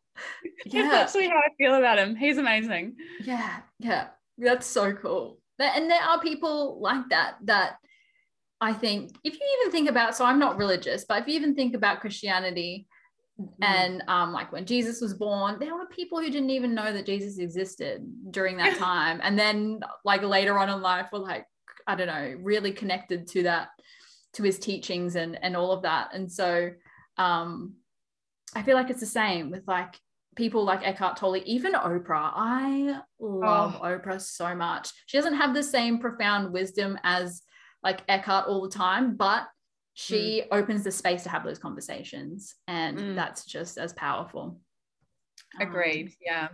Yeah. 0.66 0.84
That's 0.84 1.16
actually 1.16 1.30
how 1.30 1.38
I 1.38 1.48
feel 1.58 1.74
about 1.74 1.98
him. 1.98 2.16
He's 2.16 2.38
amazing. 2.38 2.96
Yeah. 3.24 3.62
Yeah. 3.80 4.10
That's 4.38 4.68
so 4.68 4.94
cool. 4.94 5.40
And 5.58 5.90
there 5.90 6.02
are 6.02 6.20
people 6.22 6.80
like 6.80 7.10
that, 7.10 7.38
that 7.46 7.78
I 8.60 8.74
think, 8.74 9.16
if 9.24 9.34
you 9.34 9.60
even 9.62 9.72
think 9.72 9.90
about, 9.90 10.16
so 10.16 10.24
I'm 10.24 10.38
not 10.38 10.58
religious, 10.58 11.06
but 11.06 11.22
if 11.22 11.28
you 11.28 11.34
even 11.36 11.56
think 11.56 11.74
about 11.74 12.02
Christianity, 12.02 12.88
Mm. 13.42 13.50
And 13.62 14.04
um, 14.08 14.34
like 14.34 14.52
when 14.52 14.66
Jesus 14.66 15.02
was 15.02 15.14
born, 15.14 15.58
there 15.60 15.76
were 15.76 15.88
people 15.88 16.20
who 16.20 16.30
didn't 16.30 16.50
even 16.50 16.76
know 16.76 16.92
that 16.94 17.06
Jesus 17.06 17.38
existed 17.38 18.04
during 18.32 18.58
that 18.58 18.78
time. 18.78 19.20
and 19.24 19.38
then 19.38 19.82
like 20.06 20.22
later 20.24 20.58
on 20.58 20.70
in 20.70 20.82
life 20.82 21.08
were 21.12 21.20
like, 21.20 21.46
I 21.88 21.96
don't 21.96 22.08
know, 22.08 22.36
really 22.42 22.72
connected 22.72 23.28
to 23.30 23.44
that, 23.44 23.70
to 24.34 24.44
his 24.44 24.60
teachings 24.60 25.16
and 25.16 25.38
and 25.44 25.56
all 25.56 25.72
of 25.72 25.84
that. 25.84 26.14
And 26.14 26.32
so 26.32 26.72
um 27.18 27.74
I 28.56 28.64
feel 28.64 28.76
like 28.76 28.90
it's 28.90 29.00
the 29.00 29.06
same 29.06 29.50
with 29.50 29.68
like 29.68 30.00
people 30.36 30.64
like 30.64 30.86
Eckhart 30.86 31.18
Tolle, 31.18 31.42
even 31.46 31.74
Oprah. 31.74 32.32
I 32.34 33.00
love 33.20 33.80
oh. 33.82 33.86
Oprah 33.86 34.22
so 34.22 34.56
much. 34.56 34.92
She 35.06 35.18
doesn't 35.18 35.36
have 35.36 35.54
the 35.54 35.64
same 35.64 36.00
profound 36.00 36.54
wisdom 36.54 36.98
as 37.04 37.42
like 37.84 38.02
Eckhart 38.08 38.48
all 38.48 38.62
the 38.62 38.70
time, 38.70 39.16
but 39.16 39.48
she 39.94 40.44
mm. 40.44 40.58
opens 40.58 40.84
the 40.84 40.92
space 40.92 41.24
to 41.24 41.30
have 41.30 41.44
those 41.44 41.60
conversations 41.60 42.56
and 42.68 42.98
mm. 42.98 43.16
that's 43.16 43.46
just 43.46 43.78
as 43.78 43.94
powerful. 43.94 44.60
Agreed 45.60 46.08
um, 46.08 46.14
yeah. 46.26 46.48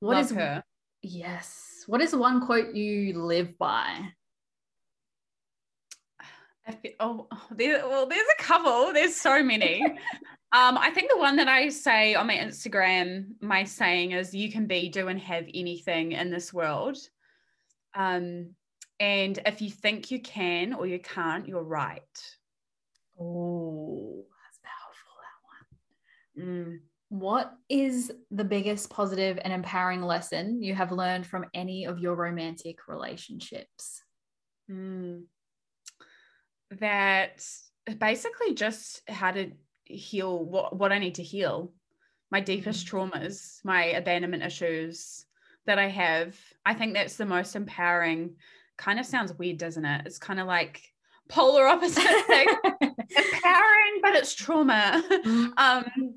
What 0.00 0.16
Love 0.16 0.24
is 0.24 0.30
her. 0.32 0.64
Yes. 1.02 1.84
What 1.86 2.00
is 2.00 2.14
one 2.14 2.44
quote 2.44 2.74
you 2.74 3.18
live 3.22 3.56
by? 3.58 4.00
Feel, 6.82 6.92
oh, 7.00 7.28
there, 7.50 7.86
well 7.88 8.06
there's 8.06 8.26
a 8.38 8.42
couple. 8.42 8.92
There's 8.92 9.16
so 9.16 9.42
many. 9.42 9.82
Um 10.54 10.76
i 10.76 10.90
think 10.90 11.10
the 11.10 11.16
one 11.16 11.36
that 11.36 11.48
i 11.48 11.70
say 11.70 12.14
on 12.14 12.26
my 12.26 12.36
instagram 12.36 13.28
my 13.40 13.64
saying 13.64 14.12
is 14.12 14.34
you 14.34 14.52
can 14.52 14.66
be 14.66 14.90
do 14.90 15.08
and 15.08 15.18
have 15.18 15.46
anything 15.54 16.12
in 16.12 16.30
this 16.30 16.52
world. 16.52 16.98
Um 17.94 18.50
and 19.00 19.38
if 19.46 19.62
you 19.62 19.70
think 19.70 20.10
you 20.10 20.20
can 20.20 20.74
or 20.74 20.86
you 20.86 20.98
can't 20.98 21.48
you're 21.48 21.62
right 21.62 22.02
Oh, 23.20 24.24
that's 24.44 24.60
powerful, 24.62 25.12
that 26.36 26.44
one. 26.44 26.48
Mm. 26.48 26.78
What 27.08 27.52
is 27.68 28.10
the 28.30 28.44
biggest 28.44 28.88
positive 28.88 29.38
and 29.42 29.52
empowering 29.52 30.02
lesson 30.02 30.62
you 30.62 30.74
have 30.74 30.92
learned 30.92 31.26
from 31.26 31.44
any 31.52 31.84
of 31.84 31.98
your 31.98 32.14
romantic 32.14 32.88
relationships? 32.88 34.02
Mm. 34.70 35.24
That 36.80 37.44
basically 37.98 38.54
just 38.54 39.02
how 39.08 39.32
to 39.32 39.52
heal 39.84 40.42
what, 40.42 40.76
what 40.76 40.92
I 40.92 40.98
need 40.98 41.16
to 41.16 41.22
heal, 41.22 41.72
my 42.30 42.40
deepest 42.40 42.86
mm. 42.86 43.10
traumas, 43.10 43.58
my 43.62 43.84
abandonment 43.84 44.42
issues 44.42 45.26
that 45.66 45.78
I 45.78 45.88
have. 45.88 46.34
I 46.64 46.74
think 46.74 46.94
that's 46.94 47.16
the 47.16 47.26
most 47.26 47.54
empowering. 47.56 48.36
Kind 48.78 48.98
of 48.98 49.06
sounds 49.06 49.34
weird, 49.34 49.58
doesn't 49.58 49.84
it? 49.84 50.06
It's 50.06 50.18
kind 50.18 50.40
of 50.40 50.46
like 50.46 50.91
polar 51.28 51.66
opposite 51.66 52.02
thing. 52.26 52.48
empowering, 52.80 54.00
but 54.02 54.14
it's 54.14 54.34
trauma. 54.34 55.02
Mm. 55.08 55.52
Um, 55.56 56.14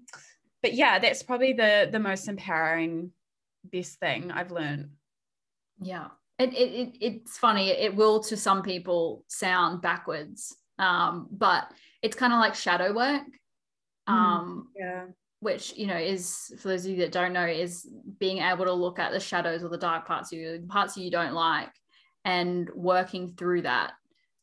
but 0.62 0.74
yeah, 0.74 1.00
that's 1.00 1.24
probably 1.24 1.54
the 1.54 1.90
the 1.92 2.00
most 2.00 2.28
empowering, 2.28 3.12
best 3.64 4.00
thing 4.00 4.32
I've 4.32 4.52
learned. 4.52 4.90
Yeah. 5.80 6.08
It, 6.38 6.54
it, 6.54 6.74
it 6.74 6.98
it's 7.00 7.38
funny. 7.38 7.70
It 7.70 7.96
will 7.96 8.20
to 8.24 8.36
some 8.36 8.62
people 8.62 9.24
sound 9.28 9.82
backwards, 9.82 10.56
um, 10.80 11.28
but 11.32 11.72
it's 12.02 12.16
kind 12.16 12.34
of 12.34 12.40
like 12.40 12.56
shadow 12.56 12.94
work. 12.94 13.24
Mm. 14.10 14.14
Um, 14.14 14.68
yeah 14.76 15.06
which 15.46 15.76
you 15.78 15.86
know 15.86 15.96
is 15.96 16.52
for 16.60 16.70
those 16.70 16.86
of 16.86 16.92
you 16.92 16.98
that 16.98 17.12
don't 17.12 17.32
know 17.32 17.46
is 17.46 17.88
being 18.20 18.40
able 18.40 18.66
to 18.66 18.74
look 18.74 18.98
at 18.98 19.12
the 19.12 19.20
shadows 19.20 19.64
or 19.64 19.70
the 19.70 19.78
dark 19.78 20.08
parts 20.08 20.32
of 20.32 20.40
you 20.40 20.60
the 20.60 20.68
parts 20.68 20.98
you 20.98 21.12
don't 21.12 21.34
like 21.34 21.70
and 22.24 22.70
working 22.74 23.32
through 23.38 23.62
that 23.62 23.92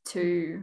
to 0.07 0.62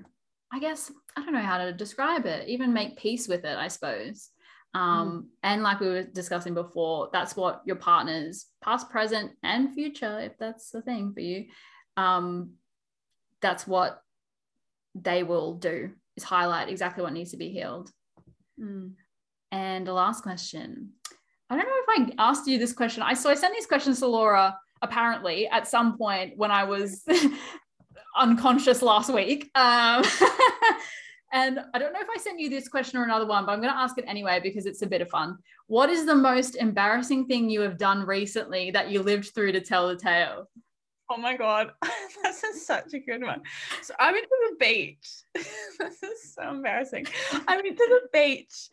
i 0.51 0.59
guess 0.59 0.91
i 1.15 1.23
don't 1.23 1.33
know 1.33 1.39
how 1.39 1.57
to 1.57 1.73
describe 1.73 2.25
it 2.25 2.47
even 2.47 2.73
make 2.73 2.97
peace 2.97 3.27
with 3.27 3.45
it 3.45 3.57
i 3.57 3.67
suppose 3.67 4.29
um, 4.75 4.83
mm. 4.83 5.25
and 5.41 5.63
like 5.63 5.79
we 5.79 5.87
were 5.87 6.03
discussing 6.03 6.53
before 6.53 7.09
that's 7.11 7.35
what 7.35 7.61
your 7.65 7.75
partners 7.75 8.45
past 8.63 8.89
present 8.89 9.31
and 9.41 9.73
future 9.73 10.19
if 10.19 10.37
that's 10.37 10.69
the 10.69 10.81
thing 10.81 11.11
for 11.13 11.21
you 11.21 11.45
um, 11.97 12.51
that's 13.41 13.65
what 13.65 14.01
they 14.95 15.23
will 15.23 15.55
do 15.55 15.91
is 16.15 16.23
highlight 16.23 16.69
exactly 16.69 17.03
what 17.03 17.13
needs 17.13 17.31
to 17.31 17.37
be 17.37 17.49
healed 17.49 17.91
mm. 18.61 18.91
and 19.51 19.87
the 19.87 19.93
last 19.93 20.21
question 20.21 20.91
i 21.49 21.57
don't 21.57 21.65
know 21.65 21.95
if 21.95 22.11
i 22.19 22.29
asked 22.29 22.47
you 22.47 22.59
this 22.59 22.73
question 22.73 23.01
i 23.01 23.13
so 23.13 23.29
i 23.29 23.35
sent 23.35 23.53
these 23.55 23.65
questions 23.65 23.99
to 23.99 24.07
laura 24.07 24.55
apparently 24.81 25.47
at 25.47 25.67
some 25.67 25.97
point 25.97 26.37
when 26.37 26.51
i 26.51 26.63
was 26.63 27.03
unconscious 28.19 28.81
last 28.81 29.13
week. 29.13 29.49
Um, 29.55 30.03
and 31.33 31.59
I 31.73 31.79
don't 31.79 31.93
know 31.93 32.01
if 32.01 32.07
I 32.13 32.19
sent 32.19 32.39
you 32.39 32.49
this 32.49 32.67
question 32.67 32.99
or 32.99 33.03
another 33.03 33.25
one, 33.25 33.45
but 33.45 33.53
I'm 33.53 33.61
going 33.61 33.73
to 33.73 33.79
ask 33.79 33.97
it 33.97 34.05
anyway 34.07 34.39
because 34.41 34.65
it's 34.65 34.81
a 34.81 34.87
bit 34.87 35.01
of 35.01 35.09
fun. 35.09 35.37
What 35.67 35.89
is 35.89 36.05
the 36.05 36.15
most 36.15 36.55
embarrassing 36.55 37.27
thing 37.27 37.49
you 37.49 37.61
have 37.61 37.77
done 37.77 38.05
recently 38.05 38.71
that 38.71 38.89
you 38.89 39.01
lived 39.01 39.33
through 39.33 39.53
to 39.53 39.61
tell 39.61 39.87
the 39.87 39.95
tale? 39.95 40.49
Oh 41.11 41.17
my 41.17 41.35
God, 41.35 41.71
this 42.23 42.43
is 42.43 42.65
such 42.65 42.93
a 42.93 42.99
good 42.99 43.23
one. 43.23 43.41
So 43.81 43.95
I 43.99 44.11
went 44.11 44.25
to 44.25 44.49
the 44.49 44.55
beach. 44.59 45.07
this 45.33 46.03
is 46.03 46.35
so 46.35 46.49
embarrassing. 46.49 47.07
I 47.47 47.55
went 47.55 47.77
to 47.77 47.87
the 47.89 48.01
beach 48.13 48.69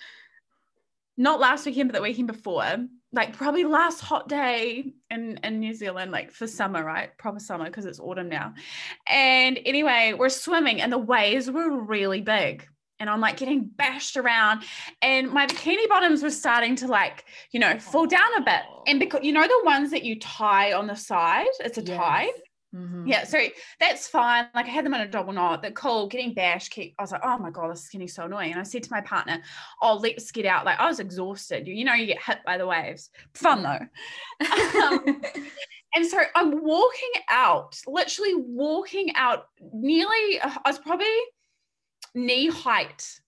not 1.16 1.40
last 1.40 1.66
weekend, 1.66 1.90
but 1.90 1.96
the 1.96 2.02
weekend 2.02 2.26
before 2.26 2.86
like 3.16 3.32
probably 3.32 3.64
last 3.64 4.00
hot 4.00 4.28
day 4.28 4.92
in 5.10 5.38
in 5.42 5.58
New 5.58 5.74
Zealand, 5.74 6.12
like 6.12 6.30
for 6.30 6.46
summer, 6.46 6.84
right? 6.84 7.16
Proper 7.18 7.40
summer 7.40 7.64
because 7.64 7.86
it's 7.86 7.98
autumn 7.98 8.28
now. 8.28 8.54
And 9.08 9.58
anyway, 9.64 10.14
we're 10.16 10.28
swimming 10.28 10.80
and 10.80 10.92
the 10.92 10.98
waves 10.98 11.50
were 11.50 11.70
really 11.70 12.20
big. 12.20 12.68
And 12.98 13.10
I'm 13.10 13.20
like 13.20 13.36
getting 13.36 13.64
bashed 13.64 14.16
around, 14.16 14.64
and 15.02 15.30
my 15.30 15.46
bikini 15.46 15.86
bottoms 15.86 16.22
were 16.22 16.30
starting 16.30 16.76
to 16.76 16.86
like, 16.86 17.26
you 17.52 17.60
know, 17.60 17.78
fall 17.78 18.06
down 18.06 18.34
a 18.38 18.40
bit. 18.40 18.62
And 18.86 18.98
because 18.98 19.20
you 19.22 19.32
know 19.32 19.46
the 19.46 19.62
ones 19.64 19.90
that 19.90 20.02
you 20.02 20.18
tie 20.18 20.72
on 20.72 20.86
the 20.86 20.96
side, 20.96 21.46
it's 21.60 21.76
a 21.76 21.82
yes. 21.82 21.96
tie. 21.96 22.28
Mm-hmm. 22.76 23.06
Yeah, 23.06 23.24
so 23.24 23.38
that's 23.80 24.08
fine. 24.08 24.48
Like 24.54 24.66
I 24.66 24.70
had 24.70 24.84
them 24.84 24.94
in 24.94 25.00
a 25.00 25.08
double 25.08 25.32
knot. 25.32 25.62
They're 25.62 25.70
cool. 25.70 26.08
Getting 26.08 26.34
bashed. 26.34 26.72
Keep, 26.72 26.94
I 26.98 27.02
was 27.02 27.12
like, 27.12 27.22
oh 27.24 27.38
my 27.38 27.50
god, 27.50 27.70
this 27.70 27.84
is 27.84 27.88
getting 27.88 28.08
so 28.08 28.24
annoying. 28.24 28.52
And 28.52 28.60
I 28.60 28.64
said 28.64 28.82
to 28.82 28.90
my 28.90 29.00
partner, 29.00 29.40
"Oh, 29.80 29.94
let's 29.96 30.30
get 30.30 30.44
out." 30.44 30.66
Like 30.66 30.78
I 30.78 30.86
was 30.86 31.00
exhausted. 31.00 31.66
You, 31.66 31.74
you 31.74 31.84
know, 31.84 31.94
you 31.94 32.06
get 32.06 32.22
hit 32.22 32.38
by 32.44 32.58
the 32.58 32.66
waves. 32.66 33.10
Fun 33.34 33.62
though. 33.62 34.80
um, 34.82 35.22
And 35.96 36.06
so 36.06 36.18
I'm 36.34 36.62
walking 36.62 37.22
out, 37.30 37.80
literally 37.86 38.34
walking 38.34 39.12
out 39.16 39.46
nearly, 39.72 40.38
I 40.42 40.60
was 40.66 40.78
probably 40.78 41.06
knee 42.14 42.50
height. 42.50 43.18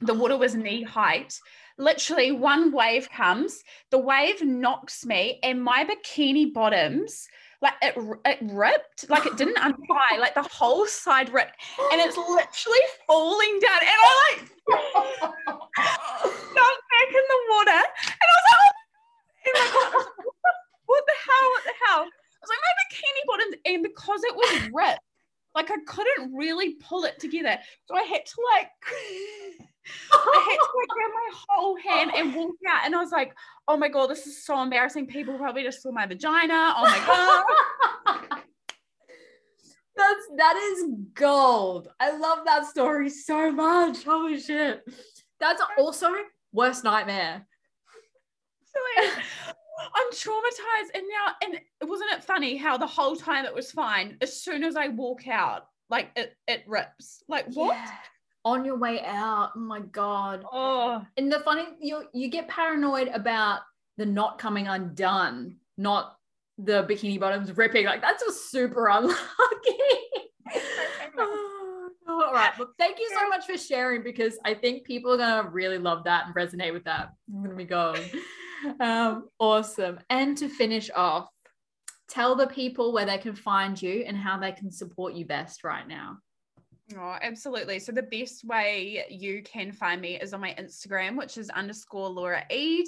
The 0.00 0.14
water 0.14 0.36
was 0.36 0.54
knee 0.54 0.84
height. 0.84 1.36
Literally, 1.78 2.30
one 2.30 2.70
wave 2.70 3.10
comes, 3.10 3.64
the 3.90 3.98
wave 3.98 4.44
knocks 4.44 5.04
me, 5.04 5.40
and 5.42 5.60
my 5.60 5.84
bikini 5.84 6.52
bottoms 6.52 7.26
like 7.62 7.74
it, 7.80 7.94
it 8.26 8.38
ripped, 8.42 9.08
like 9.08 9.24
it 9.24 9.36
didn't 9.36 9.56
untie, 9.62 10.18
like 10.18 10.34
the 10.34 10.42
whole 10.42 10.86
side 10.86 11.32
ripped, 11.32 11.54
and 11.92 12.00
it's 12.00 12.16
literally 12.18 12.84
falling 13.06 13.58
down. 13.60 13.80
And 13.80 13.90
I 13.90 14.36
like 14.36 14.40
fell 15.78 16.76
back 16.90 17.08
in 17.08 17.24
the 17.30 17.40
water, 17.50 17.70
and 17.70 18.26
I 18.26 18.34
was 18.36 18.46
like, 18.50 18.60
oh, 18.60 18.72
and 19.44 19.54
like, 19.58 19.72
what 20.86 21.04
the 21.06 21.16
hell? 21.24 21.48
What 21.50 21.64
the 21.64 21.74
hell? 21.86 22.02
I 22.02 22.42
was 22.42 22.50
like, 22.50 22.58
my 22.66 22.74
bikini 22.82 23.22
bottoms, 23.26 23.56
and 23.64 23.82
because 23.84 24.20
it 24.24 24.34
was 24.34 24.70
ripped, 24.74 25.00
like 25.54 25.70
I 25.70 25.76
couldn't 25.86 26.34
really 26.34 26.74
pull 26.74 27.04
it 27.04 27.20
together, 27.20 27.56
so 27.86 27.94
I 27.94 28.02
had 28.02 28.26
to 28.26 28.36
like. 28.54 29.68
I 30.12 30.46
had 30.48 30.56
to 30.56 30.72
like 30.78 30.88
grab 30.88 31.10
my 31.14 31.30
whole 31.48 31.76
hand 31.76 32.12
and 32.16 32.34
walk 32.34 32.54
out, 32.68 32.84
and 32.84 32.94
I 32.94 32.98
was 32.98 33.10
like, 33.10 33.34
"Oh 33.66 33.76
my 33.76 33.88
god, 33.88 34.08
this 34.08 34.26
is 34.26 34.44
so 34.44 34.60
embarrassing." 34.62 35.06
People 35.06 35.36
probably 35.38 35.62
just 35.62 35.82
saw 35.82 35.90
my 35.90 36.06
vagina. 36.06 36.74
Oh 36.76 36.82
my 36.84 36.98
god. 37.06 37.44
That's 39.96 40.28
that 40.36 40.56
is 40.56 40.84
gold. 41.14 41.88
I 42.00 42.16
love 42.16 42.40
that 42.46 42.66
story 42.66 43.10
so 43.10 43.52
much. 43.52 44.04
Holy 44.04 44.40
shit. 44.40 44.82
That's 45.38 45.62
also 45.78 46.10
worst 46.52 46.84
nightmare. 46.84 47.46
I'm 49.94 50.12
traumatized. 50.12 50.90
And 50.94 51.04
now, 51.08 51.34
and 51.42 51.60
wasn't 51.90 52.12
it 52.12 52.24
funny 52.24 52.56
how 52.56 52.78
the 52.78 52.86
whole 52.86 53.16
time 53.16 53.44
it 53.44 53.54
was 53.54 53.70
fine? 53.72 54.16
As 54.20 54.40
soon 54.40 54.64
as 54.64 54.76
I 54.76 54.88
walk 54.88 55.28
out, 55.28 55.66
like 55.90 56.10
it, 56.16 56.36
it 56.46 56.62
rips. 56.66 57.22
Like 57.28 57.46
what? 57.52 57.74
Yeah 57.76 57.90
on 58.44 58.64
your 58.64 58.76
way 58.76 59.00
out. 59.04 59.52
Oh 59.56 59.60
my 59.60 59.80
god. 59.80 60.44
Oh. 60.50 61.04
And 61.16 61.30
the 61.30 61.40
funny 61.40 61.64
you 61.80 62.04
you 62.12 62.28
get 62.28 62.48
paranoid 62.48 63.08
about 63.08 63.60
the 63.98 64.06
not 64.06 64.38
coming 64.38 64.66
undone, 64.68 65.56
not 65.76 66.16
the 66.58 66.84
bikini 66.84 67.18
bottoms 67.18 67.56
ripping. 67.56 67.86
Like 67.86 68.02
that's 68.02 68.22
just 68.22 68.50
super 68.50 68.86
unlucky. 68.92 69.16
oh, 71.18 71.90
all 72.08 72.32
right. 72.32 72.52
Well, 72.58 72.72
thank 72.78 72.98
you 72.98 73.10
so 73.18 73.28
much 73.28 73.46
for 73.46 73.56
sharing 73.56 74.02
because 74.02 74.38
I 74.44 74.54
think 74.54 74.84
people 74.84 75.12
are 75.12 75.18
gonna 75.18 75.48
really 75.48 75.78
love 75.78 76.04
that 76.04 76.26
and 76.26 76.34
resonate 76.34 76.72
with 76.72 76.84
that. 76.84 77.12
I'm 77.32 77.42
gonna 77.42 77.54
be 77.54 77.64
going. 77.64 78.02
Um, 78.80 79.28
awesome. 79.38 79.98
And 80.08 80.36
to 80.38 80.48
finish 80.48 80.90
off, 80.94 81.28
tell 82.08 82.36
the 82.36 82.46
people 82.46 82.92
where 82.92 83.06
they 83.06 83.18
can 83.18 83.34
find 83.34 83.80
you 83.80 84.04
and 84.06 84.16
how 84.16 84.38
they 84.38 84.52
can 84.52 84.70
support 84.70 85.14
you 85.14 85.24
best 85.24 85.64
right 85.64 85.86
now. 85.86 86.18
Oh, 86.98 87.16
absolutely. 87.20 87.78
So 87.78 87.92
the 87.92 88.02
best 88.02 88.44
way 88.44 89.04
you 89.08 89.42
can 89.42 89.72
find 89.72 90.00
me 90.00 90.18
is 90.18 90.32
on 90.32 90.40
my 90.40 90.54
Instagram, 90.58 91.16
which 91.16 91.38
is 91.38 91.50
underscore 91.50 92.08
Laura 92.08 92.44
Eid. 92.50 92.86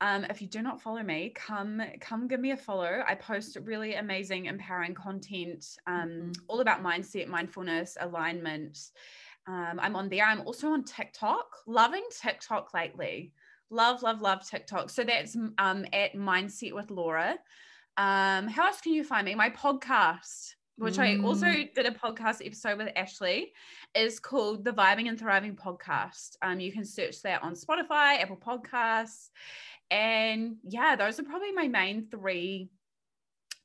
Um, 0.00 0.24
if 0.24 0.42
you 0.42 0.48
do 0.48 0.60
not 0.62 0.80
follow 0.80 1.02
me, 1.02 1.32
come 1.34 1.80
come 2.00 2.26
give 2.28 2.40
me 2.40 2.50
a 2.50 2.56
follow. 2.56 3.02
I 3.06 3.14
post 3.14 3.56
really 3.62 3.94
amazing, 3.94 4.46
empowering 4.46 4.94
content, 4.94 5.64
um, 5.86 6.08
mm-hmm. 6.08 6.32
all 6.48 6.60
about 6.60 6.82
mindset, 6.82 7.28
mindfulness, 7.28 7.96
alignment. 8.00 8.78
Um, 9.46 9.78
I'm 9.80 9.94
on 9.96 10.08
there. 10.08 10.24
I'm 10.24 10.40
also 10.42 10.68
on 10.68 10.84
TikTok. 10.84 11.46
Loving 11.66 12.04
TikTok 12.10 12.74
lately. 12.74 13.32
Love, 13.70 14.02
love, 14.02 14.20
love 14.20 14.46
TikTok. 14.48 14.90
So 14.90 15.04
that's 15.04 15.36
um, 15.58 15.84
at 15.92 16.14
Mindset 16.14 16.74
with 16.74 16.90
Laura. 16.90 17.36
Um, 17.96 18.48
how 18.48 18.66
else 18.66 18.80
can 18.80 18.92
you 18.92 19.04
find 19.04 19.24
me? 19.24 19.34
My 19.34 19.50
podcast 19.50 20.54
which 20.76 20.96
mm. 20.96 21.20
I 21.20 21.24
also 21.24 21.46
mm. 21.46 21.74
did 21.74 21.86
a 21.86 21.90
podcast 21.90 22.44
episode 22.44 22.78
with 22.78 22.88
Ashley, 22.96 23.52
is 23.94 24.18
called 24.18 24.64
the 24.64 24.72
Vibing 24.72 25.08
and 25.08 25.18
Thriving 25.18 25.56
Podcast. 25.56 26.36
Um, 26.42 26.60
you 26.60 26.72
can 26.72 26.84
search 26.84 27.22
that 27.22 27.42
on 27.42 27.54
Spotify, 27.54 28.20
Apple 28.20 28.36
Podcasts, 28.36 29.30
and 29.90 30.56
yeah, 30.64 30.96
those 30.96 31.20
are 31.20 31.24
probably 31.24 31.52
my 31.52 31.68
main 31.68 32.08
three 32.10 32.70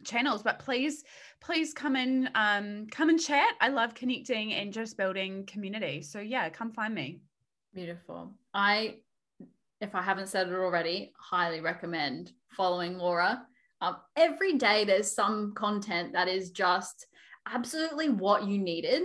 channels. 0.03 0.43
But 0.43 0.59
please, 0.59 1.03
please 1.41 1.73
come 1.73 1.95
in, 1.95 2.29
um, 2.35 2.87
come 2.91 3.09
and 3.09 3.19
chat. 3.19 3.55
I 3.61 3.69
love 3.69 3.95
connecting 3.95 4.53
and 4.53 4.71
just 4.71 4.97
building 4.97 5.45
community. 5.45 6.01
So 6.01 6.19
yeah, 6.19 6.49
come 6.49 6.71
find 6.71 6.93
me. 6.93 7.21
Beautiful. 7.73 8.31
I, 8.53 8.97
if 9.81 9.95
I 9.95 10.01
haven't 10.01 10.27
said 10.27 10.47
it 10.47 10.53
already, 10.53 11.13
highly 11.17 11.61
recommend 11.61 12.33
following 12.49 12.97
Laura 12.97 13.45
um, 13.81 13.97
every 14.15 14.57
day 14.57 14.85
there's 14.85 15.11
some 15.11 15.53
content 15.53 16.13
that 16.13 16.27
is 16.27 16.51
just 16.51 17.07
absolutely 17.47 18.09
what 18.09 18.45
you 18.45 18.57
needed, 18.57 19.03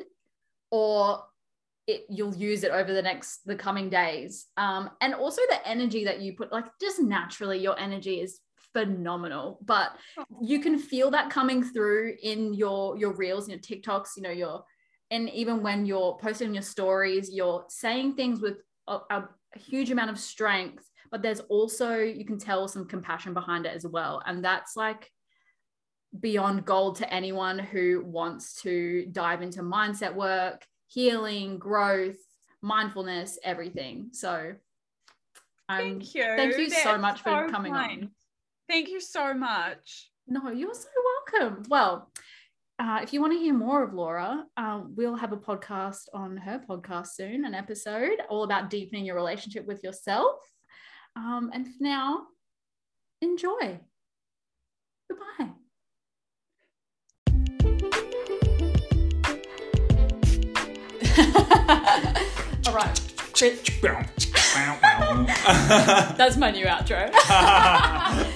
or 0.71 1.23
it, 1.87 2.07
you'll 2.09 2.35
use 2.35 2.65
it 2.65 2.73
over 2.73 2.93
the 2.93 3.03
next 3.03 3.47
the 3.47 3.55
coming 3.55 3.91
days. 3.91 4.47
Um, 4.57 4.91
and 5.01 5.15
also 5.15 5.43
the 5.49 5.67
energy 5.67 6.05
that 6.05 6.21
you 6.21 6.35
put, 6.35 6.53
like 6.53 6.67
just 6.81 7.01
naturally, 7.01 7.59
your 7.59 7.79
energy 7.79 8.21
is 8.21 8.41
phenomenal. 8.73 9.59
But 9.65 9.97
you 10.43 10.61
can 10.61 10.79
feel 10.79 11.11
that 11.13 11.31
coming 11.31 11.63
through 11.63 12.15
in 12.23 12.55
your 12.55 12.97
your 12.99 13.15
reels, 13.15 13.49
your 13.49 13.59
TikToks, 13.59 14.17
you 14.17 14.23
know, 14.23 14.31
your 14.31 14.65
and 15.11 15.31
even 15.31 15.63
when 15.63 15.87
you're 15.87 16.19
posting 16.21 16.55
your 16.55 16.63
stories, 16.63 17.31
you're 17.33 17.65
saying 17.69 18.15
things 18.15 18.41
with 18.41 18.57
a, 18.89 18.99
a 19.11 19.29
huge 19.57 19.91
amount 19.91 20.11
of 20.11 20.19
strength 20.19 20.91
but 21.15 21.23
there's 21.23 21.39
also 21.49 21.99
you 21.99 22.25
can 22.25 22.41
tell 22.41 22.67
some 22.67 22.89
compassion 22.89 23.35
behind 23.35 23.67
it 23.67 23.73
as 23.73 23.87
well. 23.87 24.21
And 24.27 24.45
that's 24.45 24.75
like 24.75 25.13
beyond 26.19 26.65
gold 26.65 26.97
to 26.97 27.15
anyone 27.15 27.57
who 27.57 28.03
wants 28.05 28.61
to 28.63 29.07
dive 29.13 29.41
into 29.41 29.61
mindset 29.63 30.13
work 30.13 30.67
healing 30.89 31.59
growth 31.59 32.17
mindfulness 32.63 33.39
everything. 33.45 34.09
So 34.11 34.55
um, 35.69 35.79
thank 35.79 36.17
you. 36.17 36.25
thank 36.35 36.59
you 36.59 36.69
so 36.69 36.99
much 36.99 37.23
so 37.23 37.31
for 37.31 37.49
coming 37.49 37.73
kind. 37.73 38.03
on 38.03 38.11
thank 38.69 38.89
you 38.89 38.99
so 38.99 39.35
much. 39.35 40.11
No 40.27 40.51
you're 40.51 40.75
so 40.75 40.89
welcome. 41.31 41.63
Well 41.69 42.11
uh, 42.81 42.99
if 43.05 43.13
you 43.13 43.21
want 43.21 43.33
to 43.35 43.39
hear 43.39 43.55
more 43.55 43.85
of 43.85 43.95
Laura, 43.95 44.45
um, 44.57 44.95
we'll 44.97 45.15
have 45.15 45.31
a 45.31 45.37
podcast 45.37 46.09
on 46.13 46.37
her 46.37 46.61
podcast 46.69 47.07
soon, 47.09 47.45
an 47.45 47.55
episode 47.55 48.19
all 48.29 48.43
about 48.43 48.69
deepening 48.69 49.05
your 49.05 49.15
relationship 49.15 49.65
with 49.65 49.85
yourself. 49.85 50.41
Um, 51.17 51.51
and 51.53 51.67
for 51.67 51.83
now, 51.83 52.27
enjoy. 53.23 53.81
Goodbye. 55.09 55.53
All 62.67 62.75
right. 62.75 63.01
That's 66.17 66.37
my 66.37 66.51
new 66.51 66.67
outro. 66.67 67.11